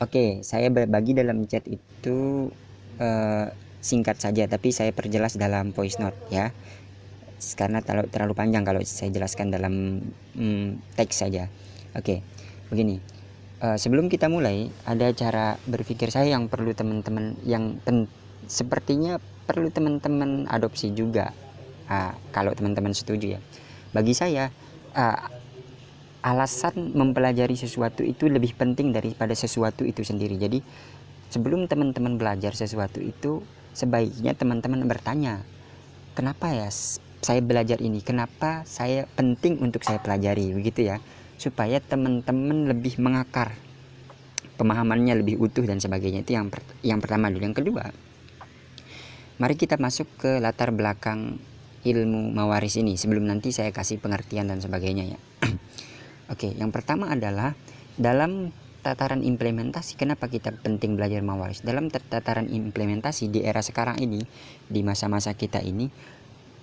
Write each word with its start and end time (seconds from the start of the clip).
Oke, 0.00 0.40
saya 0.40 0.72
berbagi 0.72 1.12
dalam 1.12 1.44
chat 1.44 1.60
itu 1.68 2.48
uh, 2.96 3.46
singkat 3.84 4.16
saja, 4.16 4.48
tapi 4.48 4.72
saya 4.72 4.96
perjelas 4.96 5.36
dalam 5.36 5.76
voice 5.76 6.00
note 6.00 6.16
ya, 6.32 6.56
karena 7.52 7.84
terlalu, 7.84 8.08
terlalu 8.08 8.32
panjang 8.32 8.64
kalau 8.64 8.80
saya 8.80 9.12
jelaskan 9.12 9.52
dalam 9.52 10.00
hmm, 10.40 10.96
teks 10.96 11.20
saja. 11.20 11.52
Oke, 11.92 12.24
begini. 12.72 12.96
Uh, 13.60 13.76
sebelum 13.76 14.08
kita 14.08 14.32
mulai, 14.32 14.72
ada 14.88 15.12
cara 15.12 15.60
berpikir 15.68 16.08
saya 16.08 16.32
yang 16.32 16.48
perlu 16.48 16.72
teman-teman 16.72 17.36
yang 17.44 17.76
pen, 17.84 18.08
sepertinya 18.48 19.20
perlu 19.44 19.68
teman-teman 19.68 20.48
adopsi 20.48 20.96
juga. 20.96 21.36
Uh, 21.92 22.16
kalau 22.32 22.56
teman-teman 22.56 22.96
setuju 22.96 23.36
ya. 23.36 23.40
Bagi 23.92 24.16
saya, 24.16 24.48
uh, 24.96 25.39
alasan 26.20 26.92
mempelajari 26.92 27.56
sesuatu 27.56 28.04
itu 28.04 28.28
lebih 28.28 28.52
penting 28.56 28.92
daripada 28.92 29.32
sesuatu 29.32 29.88
itu 29.88 30.04
sendiri. 30.04 30.36
Jadi 30.36 30.60
sebelum 31.32 31.64
teman-teman 31.64 32.20
belajar 32.20 32.52
sesuatu 32.52 33.00
itu 33.00 33.40
sebaiknya 33.72 34.36
teman-teman 34.36 34.84
bertanya, 34.84 35.40
kenapa 36.12 36.52
ya 36.52 36.68
saya 37.20 37.40
belajar 37.40 37.80
ini? 37.80 38.04
Kenapa 38.04 38.64
saya 38.68 39.08
penting 39.16 39.60
untuk 39.64 39.84
saya 39.84 40.00
pelajari 40.00 40.52
begitu 40.52 40.92
ya? 40.92 41.00
Supaya 41.40 41.80
teman-teman 41.80 42.68
lebih 42.68 43.00
mengakar 43.00 43.56
pemahamannya 44.60 45.24
lebih 45.24 45.40
utuh 45.40 45.64
dan 45.64 45.80
sebagainya. 45.80 46.20
Itu 46.20 46.36
yang 46.36 46.52
per 46.52 46.60
yang 46.84 47.00
pertama 47.00 47.32
dulu. 47.32 47.48
Yang 47.48 47.64
kedua, 47.64 47.84
mari 49.40 49.56
kita 49.56 49.80
masuk 49.80 50.04
ke 50.20 50.36
latar 50.36 50.68
belakang 50.68 51.40
ilmu 51.80 52.36
mawaris 52.36 52.76
ini 52.76 53.00
sebelum 53.00 53.24
nanti 53.24 53.56
saya 53.56 53.72
kasih 53.72 53.96
pengertian 54.04 54.52
dan 54.52 54.60
sebagainya 54.60 55.16
ya. 55.16 55.18
Oke, 56.30 56.54
yang 56.54 56.70
pertama 56.70 57.10
adalah 57.10 57.58
dalam 57.98 58.54
tataran 58.80 59.20
implementasi 59.20 60.00
kenapa 60.00 60.32
kita 60.32 60.56
penting 60.56 60.96
belajar 60.96 61.20
mawaris 61.20 61.60
dalam 61.60 61.92
tataran 61.92 62.48
implementasi 62.48 63.28
di 63.28 63.44
era 63.44 63.60
sekarang 63.60 64.00
ini 64.00 64.24
di 64.72 64.80
masa-masa 64.80 65.36
kita 65.36 65.60
ini 65.60 65.92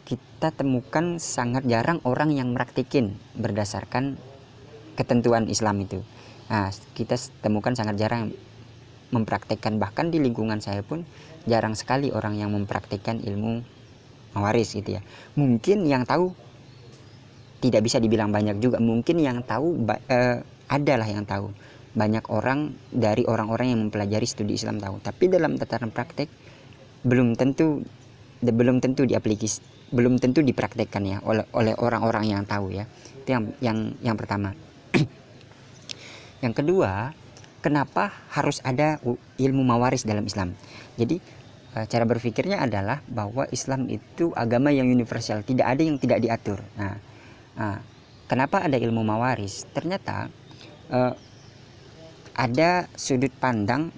kita 0.08 0.50
temukan 0.50 1.22
sangat 1.22 1.68
jarang 1.70 2.02
orang 2.08 2.34
yang 2.34 2.56
meraktikin 2.56 3.20
berdasarkan 3.38 4.18
ketentuan 4.96 5.52
Islam 5.52 5.84
itu. 5.84 6.00
Nah 6.48 6.72
kita 6.96 7.20
temukan 7.44 7.76
sangat 7.76 8.00
jarang 8.00 8.32
mempraktekkan. 9.12 9.76
Bahkan 9.78 10.16
di 10.16 10.24
lingkungan 10.24 10.64
saya 10.64 10.80
pun 10.82 11.04
jarang 11.44 11.76
sekali 11.76 12.10
orang 12.16 12.40
yang 12.40 12.56
mempraktikkan 12.56 13.20
ilmu 13.20 13.68
mawaris 14.32 14.80
gitu 14.80 14.96
ya. 14.96 15.02
Mungkin 15.36 15.84
yang 15.92 16.08
tahu 16.08 16.32
tidak 17.58 17.82
bisa 17.86 17.98
dibilang 17.98 18.30
banyak 18.30 18.62
juga. 18.62 18.78
Mungkin 18.78 19.18
yang 19.18 19.42
tahu 19.42 19.88
uh, 19.90 20.38
adalah 20.70 21.08
yang 21.10 21.26
tahu. 21.26 21.50
Banyak 21.98 22.30
orang 22.30 22.78
dari 22.94 23.26
orang-orang 23.26 23.74
yang 23.74 23.80
mempelajari 23.90 24.28
studi 24.30 24.54
Islam 24.54 24.78
tahu. 24.78 25.02
Tapi 25.02 25.34
dalam 25.34 25.58
tataran 25.58 25.90
praktek 25.90 26.30
belum 27.02 27.34
tentu 27.34 27.82
belum 28.38 28.78
tentu 28.78 29.02
diaplikasi 29.10 29.90
belum 29.90 30.20
tentu 30.20 30.44
dipraktekkan 30.44 31.00
ya 31.08 31.18
oleh 31.24 31.48
oleh 31.56 31.74
orang-orang 31.74 32.30
yang 32.30 32.44
tahu 32.44 32.76
ya. 32.76 32.86
Itu 33.24 33.30
yang 33.34 33.44
yang 33.64 33.78
yang 34.04 34.16
pertama. 34.20 34.54
Yang 36.44 36.54
kedua 36.62 37.18
kenapa 37.66 38.14
harus 38.30 38.62
ada 38.62 39.02
ilmu 39.42 39.66
mawaris 39.66 40.06
dalam 40.06 40.22
Islam? 40.22 40.54
Jadi 41.02 41.18
eh, 41.74 41.86
cara 41.90 42.06
berpikirnya 42.06 42.62
adalah 42.62 43.02
bahwa 43.10 43.50
Islam 43.50 43.90
itu 43.90 44.30
agama 44.38 44.70
yang 44.70 44.86
universal. 44.86 45.42
Tidak 45.42 45.66
ada 45.66 45.82
yang 45.82 45.98
tidak 45.98 46.22
diatur. 46.22 46.62
Nah 46.78 47.17
Nah, 47.58 47.82
kenapa 48.30 48.62
ada 48.62 48.78
ilmu 48.78 49.02
mawaris? 49.02 49.66
Ternyata 49.74 50.30
uh, 50.94 51.14
ada 52.38 52.86
sudut 52.94 53.34
pandang 53.34 53.90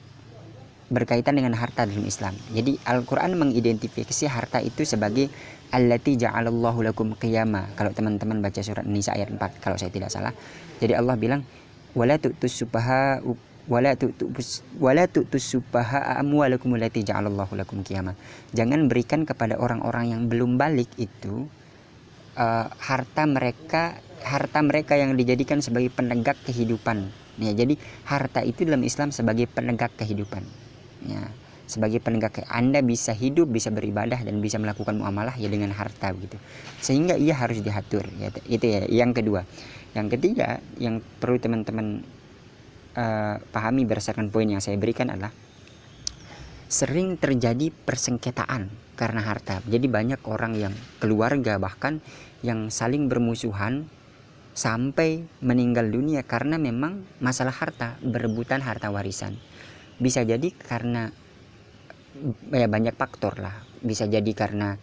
berkaitan 0.89 1.37
dengan 1.37 1.53
harta 1.53 1.85
dalam 1.85 2.01
Islam. 2.07 2.33
Jadi 2.49 2.81
Al-Qur'an 2.81 3.37
mengidentifikasi 3.37 4.25
harta 4.25 4.57
itu 4.57 4.81
sebagai 4.87 5.29
allati 5.69 6.17
ja'alallahu 6.17 6.81
lakum 6.81 7.13
qiyama. 7.13 7.77
Kalau 7.77 7.93
teman-teman 7.93 8.41
baca 8.41 8.57
surat 8.65 8.87
Nisa 8.89 9.13
ayat 9.13 9.29
4 9.29 9.61
kalau 9.61 9.77
saya 9.77 9.93
tidak 9.93 10.09
salah. 10.09 10.33
Jadi 10.81 10.97
Allah 10.97 11.13
bilang 11.13 11.45
wala 11.93 12.17
tu'tus 12.17 12.65
subaha 12.65 13.21
wala 13.69 13.93
tu'tus 13.93 14.65
wala 14.81 15.05
subaha 15.37 16.17
amwalakum 16.17 16.73
allati 16.73 17.05
ja'alallahu 17.05 17.53
lakum 17.53 17.85
qiyama. 17.85 18.17
Jangan 18.57 18.89
berikan 18.89 19.29
kepada 19.29 19.61
orang-orang 19.61 20.09
yang 20.09 20.21
belum 20.25 20.57
balik 20.57 20.89
itu 20.97 21.45
uh, 22.39 22.71
harta 22.79 23.27
mereka 23.27 23.99
harta 24.23 24.59
mereka 24.63 24.95
yang 24.95 25.15
dijadikan 25.15 25.59
sebagai 25.59 25.91
penegak 25.91 26.39
kehidupan. 26.47 27.11
Ya 27.39 27.55
jadi 27.55 27.79
harta 28.07 28.43
itu 28.43 28.67
dalam 28.67 28.83
Islam 28.83 29.11
sebagai 29.11 29.47
penegak 29.47 29.95
kehidupan. 29.99 30.43
Ya 31.07 31.31
sebagai 31.69 32.01
penegak 32.01 32.41
Anda 32.49 32.81
bisa 32.81 33.13
hidup 33.13 33.53
bisa 33.53 33.69
beribadah 33.69 34.17
dan 34.25 34.41
bisa 34.41 34.57
melakukan 34.57 34.97
muamalah 34.97 35.37
ya 35.37 35.47
dengan 35.47 35.71
harta 35.71 36.11
begitu. 36.11 36.35
Sehingga 36.81 37.15
ia 37.15 37.35
harus 37.37 37.61
diatur 37.61 38.07
ya 38.17 38.33
itu 38.47 38.65
ya. 38.65 38.81
Yang 38.87 39.23
kedua. 39.23 39.41
Yang 39.93 40.07
ketiga 40.19 40.61
yang 40.77 41.01
perlu 41.21 41.41
teman-teman 41.41 42.05
uh, 42.93 43.35
pahami 43.49 43.87
berdasarkan 43.87 44.29
poin 44.29 44.45
yang 44.45 44.61
saya 44.61 44.77
berikan 44.77 45.09
adalah 45.09 45.33
sering 46.69 47.17
terjadi 47.17 47.73
persengketaan 47.73 48.69
karena 48.93 49.21
harta. 49.25 49.63
Jadi 49.65 49.89
banyak 49.89 50.21
orang 50.29 50.53
yang 50.53 50.73
keluarga 51.01 51.57
bahkan 51.57 51.97
yang 52.45 52.71
saling 52.71 53.11
bermusuhan 53.11 53.87
sampai 54.55 55.23
meninggal 55.39 55.87
dunia 55.87 56.23
karena 56.25 56.59
memang 56.59 57.05
masalah 57.23 57.53
harta, 57.53 57.95
berebutan 58.03 58.59
harta 58.59 58.91
warisan. 58.91 59.39
Bisa 59.99 60.23
jadi 60.23 60.51
karena 60.51 61.11
ya 62.51 62.67
banyak 62.67 62.95
faktor 62.95 63.39
lah. 63.39 63.55
Bisa 63.79 64.07
jadi 64.07 64.31
karena 64.35 64.75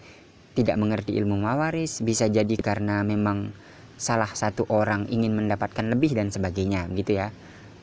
tidak 0.56 0.76
mengerti 0.80 1.12
ilmu 1.20 1.36
mawaris, 1.36 2.00
bisa 2.00 2.28
jadi 2.32 2.56
karena 2.56 3.04
memang 3.04 3.52
salah 3.96 4.28
satu 4.28 4.64
orang 4.72 5.08
ingin 5.12 5.36
mendapatkan 5.36 5.84
lebih 5.84 6.16
dan 6.16 6.32
sebagainya 6.32 6.88
gitu 6.96 7.20
ya. 7.20 7.28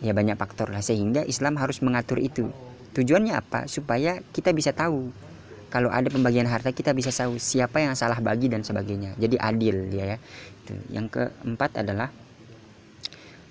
Ya 0.02 0.12
banyak 0.12 0.36
faktor 0.36 0.74
lah 0.74 0.82
sehingga 0.82 1.24
Islam 1.24 1.56
harus 1.62 1.80
mengatur 1.80 2.20
itu 2.20 2.50
Tujuannya 2.94 3.34
apa? 3.34 3.66
Supaya 3.66 4.22
kita 4.22 4.54
bisa 4.54 4.70
tahu 4.70 5.10
kalau 5.74 5.90
ada 5.90 6.06
pembagian 6.06 6.46
harta 6.46 6.70
kita 6.70 6.94
bisa 6.94 7.10
tahu 7.10 7.42
siapa 7.42 7.82
yang 7.82 7.98
salah 7.98 8.22
bagi 8.22 8.46
dan 8.46 8.62
sebagainya. 8.62 9.18
Jadi 9.18 9.42
adil 9.42 9.90
dia 9.90 10.06
ya. 10.14 10.18
Itu. 10.62 10.78
Yang 10.94 11.18
keempat 11.18 11.82
adalah 11.82 12.14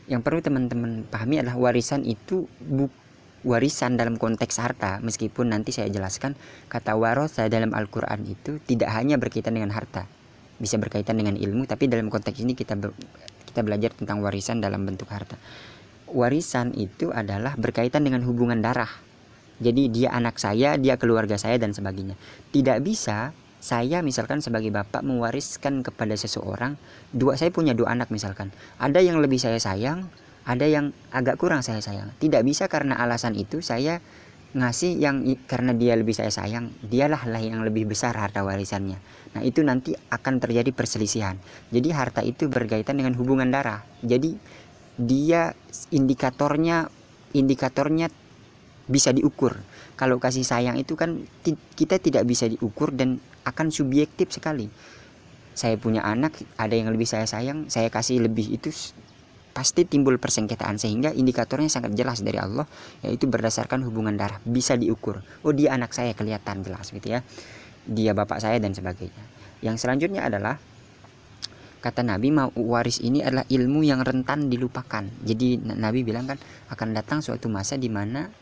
yang 0.06 0.22
perlu 0.22 0.38
teman-teman 0.38 1.02
pahami 1.10 1.42
adalah 1.42 1.58
warisan 1.58 2.06
itu 2.06 2.46
bu 2.62 2.86
warisan 3.42 3.98
dalam 3.98 4.22
konteks 4.22 4.54
harta 4.62 5.02
meskipun 5.02 5.50
nanti 5.50 5.74
saya 5.74 5.90
jelaskan 5.90 6.38
kata 6.70 6.94
warosa 6.94 7.50
dalam 7.50 7.74
Al-Qur'an 7.74 8.22
itu 8.22 8.62
tidak 8.62 8.94
hanya 8.94 9.18
berkaitan 9.18 9.58
dengan 9.58 9.74
harta 9.74 10.06
bisa 10.62 10.78
berkaitan 10.78 11.18
dengan 11.18 11.34
ilmu 11.34 11.66
tapi 11.66 11.90
dalam 11.90 12.06
konteks 12.06 12.38
ini 12.38 12.54
kita 12.54 12.78
ber, 12.78 12.94
kita 13.50 13.66
belajar 13.66 13.90
tentang 13.98 14.22
warisan 14.22 14.62
dalam 14.62 14.86
bentuk 14.86 15.10
harta 15.10 15.34
warisan 16.06 16.70
itu 16.78 17.10
adalah 17.10 17.58
berkaitan 17.58 18.06
dengan 18.06 18.22
hubungan 18.22 18.62
darah 18.62 18.90
jadi 19.62 19.82
dia 19.88 20.08
anak 20.10 20.42
saya, 20.42 20.74
dia 20.74 20.98
keluarga 20.98 21.38
saya 21.38 21.56
dan 21.62 21.70
sebagainya. 21.70 22.18
Tidak 22.50 22.82
bisa 22.82 23.30
saya 23.62 24.02
misalkan 24.02 24.42
sebagai 24.42 24.74
bapak 24.74 25.06
mewariskan 25.06 25.86
kepada 25.86 26.18
seseorang 26.18 26.74
dua 27.14 27.38
saya 27.38 27.54
punya 27.54 27.78
dua 27.78 27.94
anak 27.94 28.10
misalkan. 28.10 28.50
Ada 28.82 28.98
yang 28.98 29.22
lebih 29.22 29.38
saya 29.38 29.62
sayang 29.62 30.10
ada 30.42 30.66
yang 30.66 30.90
agak 31.14 31.38
kurang 31.38 31.62
saya 31.62 31.78
sayang. 31.78 32.10
Tidak 32.18 32.42
bisa 32.42 32.66
karena 32.66 32.98
alasan 32.98 33.38
itu 33.38 33.62
saya 33.62 34.02
ngasih 34.52 35.00
yang 35.00 35.24
karena 35.48 35.72
dia 35.72 35.96
lebih 35.96 36.12
saya 36.12 36.28
sayang 36.28 36.68
dialah 36.84 37.24
lah 37.24 37.40
yang 37.40 37.64
lebih 37.64 37.88
besar 37.88 38.12
harta 38.18 38.44
warisannya. 38.44 39.00
Nah 39.32 39.42
itu 39.46 39.64
nanti 39.64 39.96
akan 39.96 40.42
terjadi 40.42 40.68
perselisihan. 40.74 41.40
Jadi 41.72 41.88
harta 41.94 42.20
itu 42.20 42.50
berkaitan 42.52 43.00
dengan 43.00 43.16
hubungan 43.16 43.48
darah. 43.48 43.80
Jadi 44.04 44.36
dia 44.98 45.56
indikatornya 45.88 46.90
indikatornya 47.32 48.12
bisa 48.86 49.14
diukur. 49.14 49.58
Kalau 49.94 50.18
kasih 50.18 50.42
sayang 50.42 50.78
itu 50.80 50.98
kan 50.98 51.22
kita 51.76 52.02
tidak 52.02 52.26
bisa 52.26 52.48
diukur 52.50 52.90
dan 52.90 53.22
akan 53.46 53.70
subjektif 53.70 54.34
sekali. 54.34 54.70
Saya 55.52 55.76
punya 55.76 56.00
anak, 56.00 56.40
ada 56.56 56.72
yang 56.72 56.88
lebih 56.88 57.04
saya 57.04 57.28
sayang, 57.28 57.68
saya 57.68 57.92
kasih 57.92 58.24
lebih 58.24 58.56
itu 58.56 58.72
pasti 59.52 59.84
timbul 59.84 60.16
persengketaan 60.16 60.80
sehingga 60.80 61.12
indikatornya 61.12 61.68
sangat 61.68 61.92
jelas 61.92 62.24
dari 62.24 62.40
Allah 62.40 62.64
yaitu 63.04 63.28
berdasarkan 63.28 63.84
hubungan 63.84 64.16
darah 64.16 64.40
bisa 64.48 64.80
diukur. 64.80 65.20
Oh 65.44 65.52
dia 65.52 65.76
anak 65.76 65.92
saya 65.92 66.16
kelihatan 66.16 66.64
jelas 66.64 66.88
gitu 66.88 67.04
ya. 67.04 67.20
Dia 67.84 68.16
bapak 68.16 68.40
saya 68.40 68.56
dan 68.58 68.72
sebagainya. 68.72 69.22
Yang 69.60 69.84
selanjutnya 69.84 70.24
adalah 70.24 70.56
kata 71.84 72.00
Nabi 72.00 72.32
mau 72.32 72.48
waris 72.56 73.04
ini 73.04 73.20
adalah 73.20 73.44
ilmu 73.44 73.84
yang 73.84 74.00
rentan 74.00 74.48
dilupakan. 74.48 75.04
Jadi 75.20 75.60
Nabi 75.60 76.00
bilang 76.00 76.24
kan 76.24 76.40
akan 76.72 76.88
datang 76.96 77.20
suatu 77.20 77.52
masa 77.52 77.76
di 77.76 77.92
mana 77.92 78.32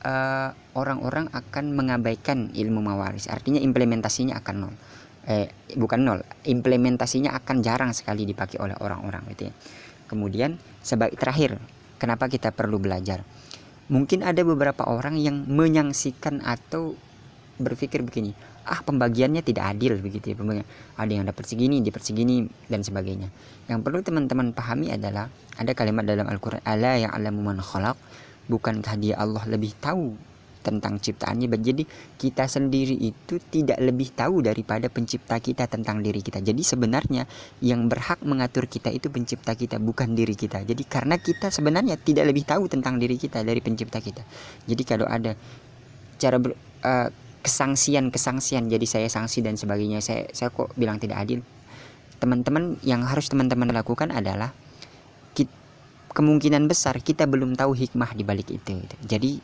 Eh, 0.00 0.50
orang-orang 0.80 1.28
uh, 1.28 1.44
akan 1.44 1.76
mengabaikan 1.76 2.48
ilmu 2.56 2.80
mawaris 2.80 3.28
artinya 3.28 3.60
implementasinya 3.60 4.32
akan 4.40 4.54
nol. 4.56 4.74
Eh 5.28 5.52
bukan 5.76 6.00
nol. 6.00 6.24
Implementasinya 6.48 7.36
akan 7.36 7.60
jarang 7.60 7.92
sekali 7.92 8.24
dipakai 8.24 8.56
oleh 8.64 8.72
orang-orang 8.80 9.28
gitu 9.36 9.52
ya. 9.52 9.54
Kemudian 10.08 10.56
sebagai 10.80 11.20
terakhir 11.20 11.60
kenapa 12.00 12.32
kita 12.32 12.48
perlu 12.48 12.80
belajar? 12.80 13.28
Mungkin 13.92 14.24
ada 14.24 14.40
beberapa 14.40 14.88
orang 14.88 15.20
yang 15.20 15.44
menyangsikan 15.44 16.40
atau 16.48 16.96
berpikir 17.60 18.00
begini 18.00 18.32
ah 18.64 18.80
pembagiannya 18.80 19.44
tidak 19.44 19.76
adil 19.76 20.00
begitu 20.00 20.32
ya 20.32 20.36
pembagian. 20.40 20.64
Ada 20.96 21.12
yang 21.12 21.24
dapat 21.28 21.44
segini 21.44 21.84
dapat 21.84 22.02
segini 22.08 22.48
dan 22.72 22.80
sebagainya. 22.80 23.28
Yang 23.68 23.84
perlu 23.84 24.00
teman-teman 24.00 24.56
pahami 24.56 24.96
adalah 24.96 25.28
ada 25.60 25.72
kalimat 25.76 26.08
dalam 26.08 26.24
Al-Quran 26.24 26.64
ala 26.64 26.96
yang 26.96 27.12
alamu 27.12 27.44
man 27.44 27.60
khalaq 27.60 28.00
bukankah 28.50 28.98
dia 28.98 29.14
Allah 29.14 29.46
lebih 29.46 29.78
tahu 29.78 30.18
tentang 30.60 30.98
ciptaannya? 30.98 31.46
Jadi 31.56 31.86
kita 32.18 32.50
sendiri 32.50 32.98
itu 32.98 33.38
tidak 33.48 33.78
lebih 33.78 34.10
tahu 34.12 34.42
daripada 34.42 34.90
pencipta 34.90 35.38
kita 35.38 35.70
tentang 35.70 36.02
diri 36.02 36.20
kita. 36.20 36.42
Jadi 36.42 36.60
sebenarnya 36.60 37.24
yang 37.62 37.86
berhak 37.86 38.20
mengatur 38.26 38.66
kita 38.66 38.90
itu 38.90 39.08
pencipta 39.08 39.54
kita 39.54 39.78
bukan 39.78 40.12
diri 40.18 40.34
kita. 40.34 40.66
Jadi 40.66 40.82
karena 40.84 41.16
kita 41.16 41.48
sebenarnya 41.48 41.94
tidak 41.96 42.28
lebih 42.28 42.42
tahu 42.42 42.66
tentang 42.66 42.98
diri 42.98 43.16
kita 43.16 43.40
dari 43.46 43.62
pencipta 43.62 44.02
kita. 44.02 44.26
Jadi 44.66 44.82
kalau 44.82 45.06
ada 45.06 45.32
cara 46.20 46.36
ber, 46.36 46.52
uh, 46.84 47.08
kesangsian 47.40 48.12
kesangsian 48.12 48.68
jadi 48.68 48.84
saya 48.84 49.08
sanksi 49.08 49.40
dan 49.40 49.56
sebagainya 49.56 50.04
saya 50.04 50.28
saya 50.36 50.52
kok 50.52 50.76
bilang 50.76 51.00
tidak 51.00 51.24
adil? 51.24 51.40
Teman-teman 52.20 52.76
yang 52.84 53.00
harus 53.08 53.32
teman-teman 53.32 53.72
lakukan 53.72 54.12
adalah 54.12 54.52
kemungkinan 56.10 56.66
besar 56.66 56.98
kita 56.98 57.24
belum 57.30 57.54
tahu 57.54 57.72
hikmah 57.74 58.12
di 58.18 58.22
balik 58.26 58.50
itu. 58.50 58.82
Jadi 59.06 59.38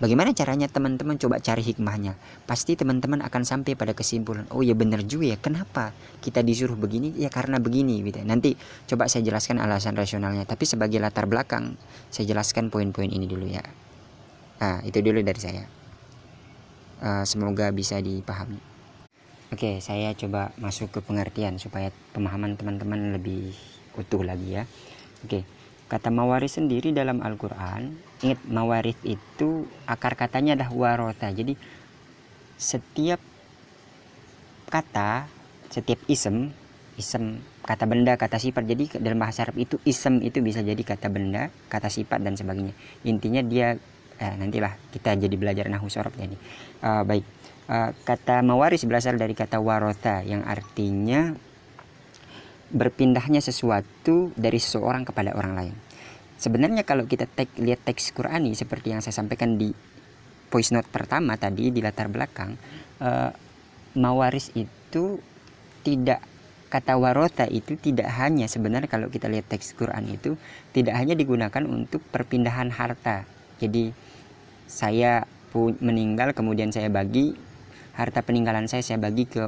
bagaimana 0.00 0.32
caranya 0.32 0.66
teman-teman 0.66 1.20
coba 1.20 1.38
cari 1.38 1.60
hikmahnya? 1.60 2.16
Pasti 2.48 2.74
teman-teman 2.74 3.20
akan 3.20 3.42
sampai 3.44 3.76
pada 3.76 3.92
kesimpulan 3.92 4.48
oh 4.50 4.64
ya 4.64 4.72
benar 4.72 5.04
juga 5.04 5.36
ya 5.36 5.38
kenapa 5.38 5.92
kita 6.24 6.40
disuruh 6.40 6.76
begini? 6.76 7.12
Ya 7.20 7.28
karena 7.28 7.60
begini 7.60 8.00
gitu. 8.00 8.24
Nanti 8.24 8.56
coba 8.88 9.06
saya 9.06 9.24
jelaskan 9.28 9.60
alasan 9.60 9.94
rasionalnya 9.94 10.48
tapi 10.48 10.64
sebagai 10.64 10.96
latar 10.96 11.28
belakang 11.28 11.76
saya 12.08 12.24
jelaskan 12.32 12.72
poin-poin 12.72 13.12
ini 13.12 13.28
dulu 13.28 13.44
ya. 13.44 13.64
Nah 14.64 14.80
itu 14.82 14.98
dulu 15.04 15.20
dari 15.20 15.40
saya. 15.40 15.64
Uh, 16.98 17.22
semoga 17.22 17.70
bisa 17.70 18.02
dipahami. 18.02 18.58
Oke, 19.48 19.80
saya 19.80 20.12
coba 20.12 20.52
masuk 20.60 20.92
ke 20.92 21.00
pengertian 21.00 21.56
supaya 21.56 21.88
pemahaman 22.12 22.58
teman-teman 22.58 23.16
lebih 23.16 23.56
utuh 23.96 24.20
lagi 24.20 24.60
ya. 24.60 24.68
Oke, 25.24 25.46
kata 25.88 26.12
mawaris 26.12 26.60
sendiri 26.60 26.92
dalam 26.92 27.24
Al-Quran, 27.24 27.96
ingat 28.20 28.40
mawaris 28.46 28.96
itu 29.02 29.64
akar 29.88 30.14
katanya 30.14 30.54
adalah 30.54 30.72
warota. 30.72 31.32
Jadi 31.32 31.56
setiap 32.60 33.18
kata, 34.68 35.24
setiap 35.72 35.98
isem, 36.06 36.52
isem 37.00 37.40
kata 37.64 37.88
benda, 37.88 38.20
kata 38.20 38.36
sifat. 38.36 38.68
Jadi 38.68 39.00
dalam 39.00 39.18
bahasa 39.18 39.48
Arab 39.48 39.56
itu 39.56 39.80
isem 39.88 40.20
itu 40.20 40.44
bisa 40.44 40.60
jadi 40.60 40.80
kata 40.80 41.08
benda, 41.08 41.48
kata 41.72 41.88
sifat 41.88 42.20
dan 42.20 42.36
sebagainya. 42.36 42.76
Intinya 43.08 43.40
dia 43.40 43.80
eh, 44.18 44.34
nantilah 44.34 44.74
kita 44.92 45.14
jadi 45.14 45.36
belajar 45.38 45.70
nahu 45.70 45.86
sorob 45.86 46.12
jadi 46.18 46.36
uh, 46.82 47.02
baik 47.06 47.24
uh, 47.70 47.90
kata 48.02 48.42
mawaris 48.42 48.84
berasal 48.84 49.14
dari 49.14 49.32
kata 49.32 49.62
warota 49.62 50.20
yang 50.26 50.42
artinya 50.44 51.32
berpindahnya 52.68 53.40
sesuatu 53.40 54.32
dari 54.36 54.60
seseorang 54.60 55.08
kepada 55.08 55.32
orang 55.32 55.52
lain. 55.56 55.74
Sebenarnya 56.38 56.86
kalau 56.86 57.08
kita 57.08 57.26
tek, 57.26 57.50
lihat 57.58 57.82
teks 57.82 58.14
Qurani 58.14 58.54
seperti 58.54 58.94
yang 58.94 59.02
saya 59.02 59.16
sampaikan 59.16 59.58
di 59.58 59.74
voice 60.48 60.70
note 60.70 60.88
pertama 60.88 61.36
tadi 61.36 61.68
di 61.68 61.80
latar 61.84 62.08
belakang 62.08 62.56
uh, 63.04 63.30
mawaris 63.98 64.54
itu 64.56 65.20
tidak 65.84 66.24
kata 66.68 67.00
warota 67.00 67.48
itu 67.48 67.80
tidak 67.80 68.12
hanya 68.20 68.44
sebenarnya 68.44 68.92
kalau 68.92 69.08
kita 69.08 69.26
lihat 69.26 69.48
teks 69.48 69.72
Quran 69.72 70.04
itu 70.12 70.36
tidak 70.76 71.00
hanya 71.00 71.16
digunakan 71.16 71.64
untuk 71.64 72.04
perpindahan 72.12 72.68
harta. 72.68 73.24
Jadi 73.58 73.90
saya 74.68 75.24
meninggal 75.80 76.36
kemudian 76.36 76.70
saya 76.70 76.92
bagi 76.92 77.32
harta 77.96 78.20
peninggalan 78.22 78.68
saya 78.68 78.84
saya 78.84 79.00
bagi 79.00 79.26
ke 79.26 79.42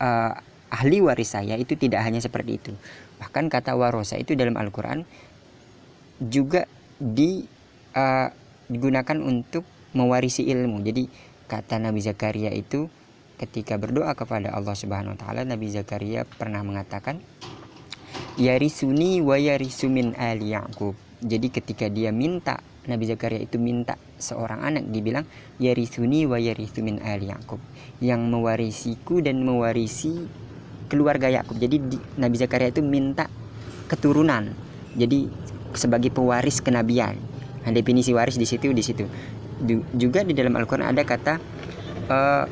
uh, 0.00 0.34
ahli 0.70 1.02
waris 1.02 1.34
saya 1.34 1.58
itu 1.58 1.74
tidak 1.74 2.06
hanya 2.06 2.22
seperti 2.22 2.62
itu. 2.62 2.72
Bahkan 3.18 3.50
kata 3.50 3.74
warosa 3.76 4.16
itu 4.16 4.38
dalam 4.38 4.56
Al-Quran 4.56 5.04
juga 6.22 6.64
uh, 7.02 8.28
digunakan 8.70 9.18
untuk 9.18 9.66
mewarisi 9.92 10.46
ilmu. 10.46 10.80
Jadi 10.86 11.10
kata 11.50 11.82
Nabi 11.82 12.00
Zakaria 12.00 12.54
itu 12.54 12.86
ketika 13.36 13.76
berdoa 13.76 14.14
kepada 14.14 14.54
Allah 14.54 14.76
Subhanahu 14.76 15.16
wa 15.16 15.18
taala 15.18 15.42
Nabi 15.42 15.72
Zakaria 15.72 16.22
pernah 16.28 16.62
mengatakan 16.62 17.18
yarisuni 18.38 19.18
wa 19.24 19.34
yarisumin 19.34 20.14
ali 20.14 20.54
Yaqub. 20.54 20.94
Jadi 21.20 21.52
ketika 21.52 21.90
dia 21.92 22.14
minta 22.14 22.62
Nabi 22.88 23.04
Zakaria 23.04 23.44
itu 23.44 23.60
minta 23.60 24.00
seorang 24.16 24.64
anak 24.64 24.88
dibilang 24.88 25.28
yarisuni 25.60 26.24
wa 26.24 26.40
yarithu 26.40 26.80
min 26.80 27.00
ali 27.04 27.28
Yakub 27.28 27.60
yang 28.00 28.24
mewarisiku 28.32 29.20
dan 29.20 29.44
mewarisi 29.44 30.24
keluarga 30.90 31.30
Yakub. 31.30 31.54
Jadi 31.56 31.76
di, 31.78 31.96
Nabi 32.18 32.34
Zakaria 32.34 32.74
itu 32.74 32.82
minta 32.82 33.30
keturunan. 33.86 34.50
Jadi 34.98 35.30
sebagai 35.78 36.10
pewaris 36.10 36.58
kenabian. 36.58 37.14
Nah, 37.62 37.70
definisi 37.70 38.10
waris 38.10 38.34
di 38.34 38.44
situ 38.44 38.74
di 38.74 38.82
situ. 38.82 39.06
Juga 39.94 40.26
di 40.26 40.34
dalam 40.34 40.58
Al-Qur'an 40.58 40.90
ada 40.90 41.06
kata 41.06 41.38
uh, 42.10 42.44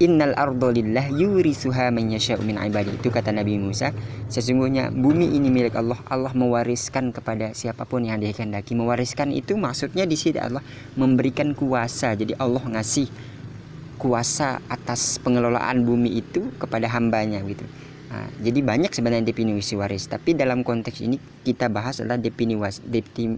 Innal 0.00 0.32
ardo 0.32 0.72
lillah 0.72 1.12
yurisuha 1.12 1.92
man 1.92 2.08
yasha'u 2.08 2.40
min 2.40 2.56
ibadi. 2.56 2.96
Itu 2.96 3.12
kata 3.12 3.36
Nabi 3.36 3.60
Musa. 3.60 3.92
Sesungguhnya 4.32 4.88
bumi 4.88 5.36
ini 5.36 5.52
milik 5.52 5.76
Allah. 5.76 6.00
Allah 6.08 6.32
mewariskan 6.32 7.12
kepada 7.12 7.52
siapa 7.52 7.84
pun 7.84 8.08
yang 8.08 8.16
dia 8.16 8.32
kehendaki. 8.32 8.72
Mewariskan 8.72 9.28
itu 9.28 9.60
maksudnya 9.60 10.08
di 10.08 10.16
sini 10.16 10.40
Allah 10.40 10.64
memberikan 10.96 11.52
kuasa. 11.52 12.16
Jadi 12.16 12.32
Allah 12.40 12.64
ngasih 12.64 13.12
kuasa 14.00 14.64
atas 14.72 15.20
pengelolaan 15.20 15.84
bumi 15.84 16.24
itu 16.24 16.48
kepada 16.56 16.88
hambanya 16.88 17.44
gitu. 17.44 17.68
Nah, 18.10 18.26
jadi 18.42 18.58
banyak 18.64 18.90
sebenarnya 18.90 19.22
definisi 19.28 19.78
waris, 19.78 20.10
tapi 20.10 20.34
dalam 20.34 20.66
konteks 20.66 20.98
ini 21.04 21.20
kita 21.46 21.70
bahas 21.70 22.02
adalah 22.02 22.18
definisi, 22.18 22.82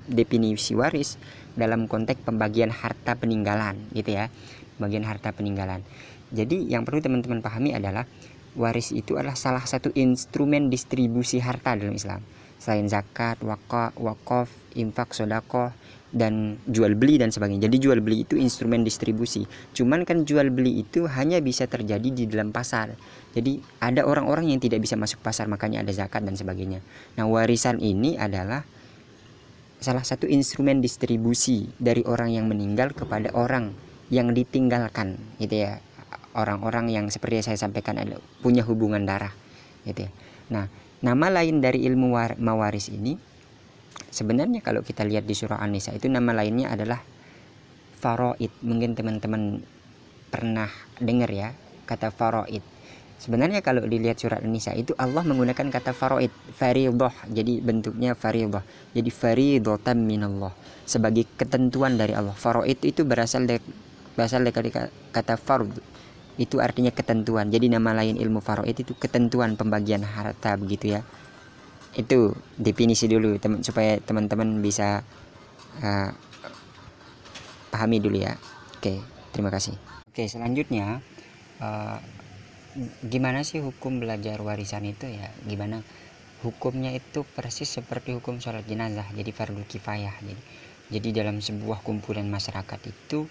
definisi 0.09 0.73
waris 0.73 1.20
dalam 1.59 1.91
konteks 1.91 2.25
pembagian 2.25 2.73
harta 2.73 3.19
peninggalan 3.19 3.76
gitu 3.93 4.17
ya. 4.17 4.32
Bagian 4.81 5.05
harta 5.05 5.35
peninggalan. 5.37 5.85
Jadi 6.32 6.73
yang 6.73 6.88
perlu 6.88 7.05
teman-teman 7.05 7.44
pahami 7.44 7.76
adalah 7.76 8.09
waris 8.56 8.97
itu 8.97 9.20
adalah 9.20 9.37
salah 9.37 9.61
satu 9.69 9.93
instrumen 9.93 10.73
distribusi 10.73 11.37
harta 11.44 11.76
dalam 11.76 11.93
Islam. 11.93 12.25
Selain 12.56 12.88
zakat, 12.88 13.43
wakaf, 13.44 14.49
infak, 14.73 15.12
sodako, 15.12 15.76
dan 16.12 16.61
jual 16.69 16.93
beli 16.93 17.17
dan 17.17 17.32
sebagainya. 17.32 17.66
Jadi 17.66 17.76
jual 17.81 17.99
beli 18.04 18.28
itu 18.28 18.37
instrumen 18.37 18.85
distribusi. 18.85 19.49
Cuman 19.73 20.04
kan 20.04 20.28
jual 20.28 20.52
beli 20.52 20.85
itu 20.85 21.09
hanya 21.09 21.40
bisa 21.40 21.64
terjadi 21.64 22.04
di 22.04 22.28
dalam 22.28 22.52
pasar. 22.52 22.92
Jadi 23.33 23.64
ada 23.81 24.04
orang-orang 24.04 24.52
yang 24.52 24.61
tidak 24.61 24.85
bisa 24.85 24.95
masuk 24.95 25.25
pasar 25.25 25.49
makanya 25.49 25.81
ada 25.81 25.92
zakat 25.97 26.21
dan 26.23 26.37
sebagainya. 26.37 26.85
Nah 27.16 27.25
warisan 27.25 27.81
ini 27.81 28.21
adalah 28.21 28.62
salah 29.81 30.04
satu 30.04 30.28
instrumen 30.28 30.78
distribusi 30.85 31.66
dari 31.81 32.04
orang 32.07 32.31
yang 32.31 32.47
meninggal 32.47 32.92
kepada 32.92 33.33
orang 33.35 33.75
yang 34.12 34.31
ditinggalkan 34.37 35.16
gitu 35.40 35.66
ya 35.66 35.81
orang-orang 36.37 36.92
yang 36.92 37.09
seperti 37.09 37.40
yang 37.40 37.47
saya 37.49 37.59
sampaikan 37.59 37.99
punya 38.45 38.64
hubungan 38.64 39.02
darah 39.04 39.33
gitu 39.88 40.07
ya. 40.07 40.11
Nah, 40.52 40.69
nama 41.00 41.26
lain 41.33 41.64
dari 41.64 41.85
ilmu 41.88 42.12
mawaris 42.40 42.92
ini 42.92 43.16
sebenarnya 44.12 44.61
kalau 44.61 44.85
kita 44.85 45.02
lihat 45.09 45.25
di 45.25 45.33
surah 45.33 45.59
An-Nisa 45.59 45.97
itu 45.97 46.07
nama 46.12 46.31
lainnya 46.37 46.69
adalah 46.69 47.00
faroid. 47.99 48.52
Mungkin 48.61 48.92
teman-teman 48.92 49.64
pernah 50.28 50.69
dengar 51.00 51.33
ya 51.33 51.57
kata 51.88 52.12
faroid. 52.12 52.61
Sebenarnya 53.23 53.62
kalau 53.62 53.87
dilihat 53.87 54.19
surat 54.19 54.42
An-Nisa 54.42 54.75
itu 54.75 54.99
Allah 54.99 55.23
menggunakan 55.23 55.71
kata 55.71 55.95
faroid, 55.95 56.35
faridah. 56.59 57.14
Jadi 57.31 57.62
bentuknya 57.62 58.19
faridah. 58.19 58.66
Jadi 58.92 59.11
faridatan 59.14 60.02
minallah 60.02 60.50
sebagai 60.83 61.31
ketentuan 61.38 61.95
dari 61.95 62.19
Allah. 62.19 62.35
Faroid 62.35 62.83
itu 62.83 63.07
berasal 63.07 63.47
dari 63.47 63.62
berasal 64.12 64.45
dari 64.45 64.75
kata 65.14 65.40
fard 65.40 65.73
itu 66.40 66.61
artinya 66.64 66.88
ketentuan 66.88 67.52
jadi 67.52 67.76
nama 67.76 67.92
lain 67.92 68.16
ilmu 68.16 68.40
faraid 68.40 68.76
itu 68.76 68.97
ketentuan 68.97 69.57
pembagian 69.57 70.00
harta 70.00 70.57
begitu 70.57 70.97
ya 70.97 71.00
itu 71.99 72.32
definisi 72.56 73.04
dulu 73.08 73.37
teman 73.37 73.61
supaya 73.61 74.00
teman-teman 74.00 74.64
bisa 74.64 75.04
uh, 75.84 76.11
pahami 77.68 78.00
dulu 78.00 78.20
ya. 78.20 78.37
Oke 78.78 79.00
terima 79.32 79.52
kasih. 79.52 79.76
Oke 80.08 80.28
selanjutnya 80.28 81.00
uh, 81.61 81.99
gimana 83.04 83.44
sih 83.44 83.61
hukum 83.61 84.00
belajar 84.00 84.40
warisan 84.40 84.88
itu 84.88 85.08
ya? 85.08 85.28
Gimana 85.44 85.84
hukumnya 86.42 86.90
itu 86.90 87.22
persis 87.22 87.70
seperti 87.70 88.18
hukum 88.18 88.42
sholat 88.42 88.66
jenazah 88.66 89.06
jadi 89.14 89.30
fardu 89.30 89.62
kifayah 89.62 90.12
jadi 90.18 90.42
jadi 90.92 91.08
dalam 91.22 91.38
sebuah 91.38 91.80
kumpulan 91.87 92.26
masyarakat 92.26 92.80
itu 92.90 93.30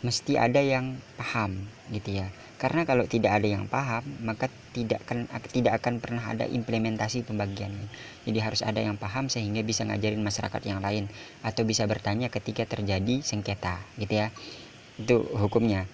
mesti 0.00 0.38
ada 0.38 0.62
yang 0.62 0.96
paham 1.18 1.68
gitu 1.92 2.22
ya 2.22 2.30
karena 2.60 2.84
kalau 2.84 3.08
tidak 3.08 3.40
ada 3.40 3.48
yang 3.48 3.64
paham 3.64 4.04
maka 4.20 4.52
tidak 4.76 5.00
akan 5.08 5.24
tidak 5.48 5.80
akan 5.80 5.96
pernah 5.96 6.20
ada 6.28 6.44
implementasi 6.44 7.24
pembagiannya 7.24 7.88
jadi 8.20 8.38
harus 8.44 8.60
ada 8.60 8.84
yang 8.84 9.00
paham 9.00 9.32
sehingga 9.32 9.64
bisa 9.64 9.88
ngajarin 9.88 10.20
masyarakat 10.20 10.62
yang 10.68 10.84
lain. 10.84 11.08
Atau 11.40 11.64
bisa 11.64 11.88
bertanya 11.88 12.28
ketika 12.28 12.68
terjadi 12.68 13.24
sengketa 13.24 13.80
gitu 13.96 14.20
ya. 14.20 14.28
Itu 15.00 15.24
hukumnya. 15.40 15.88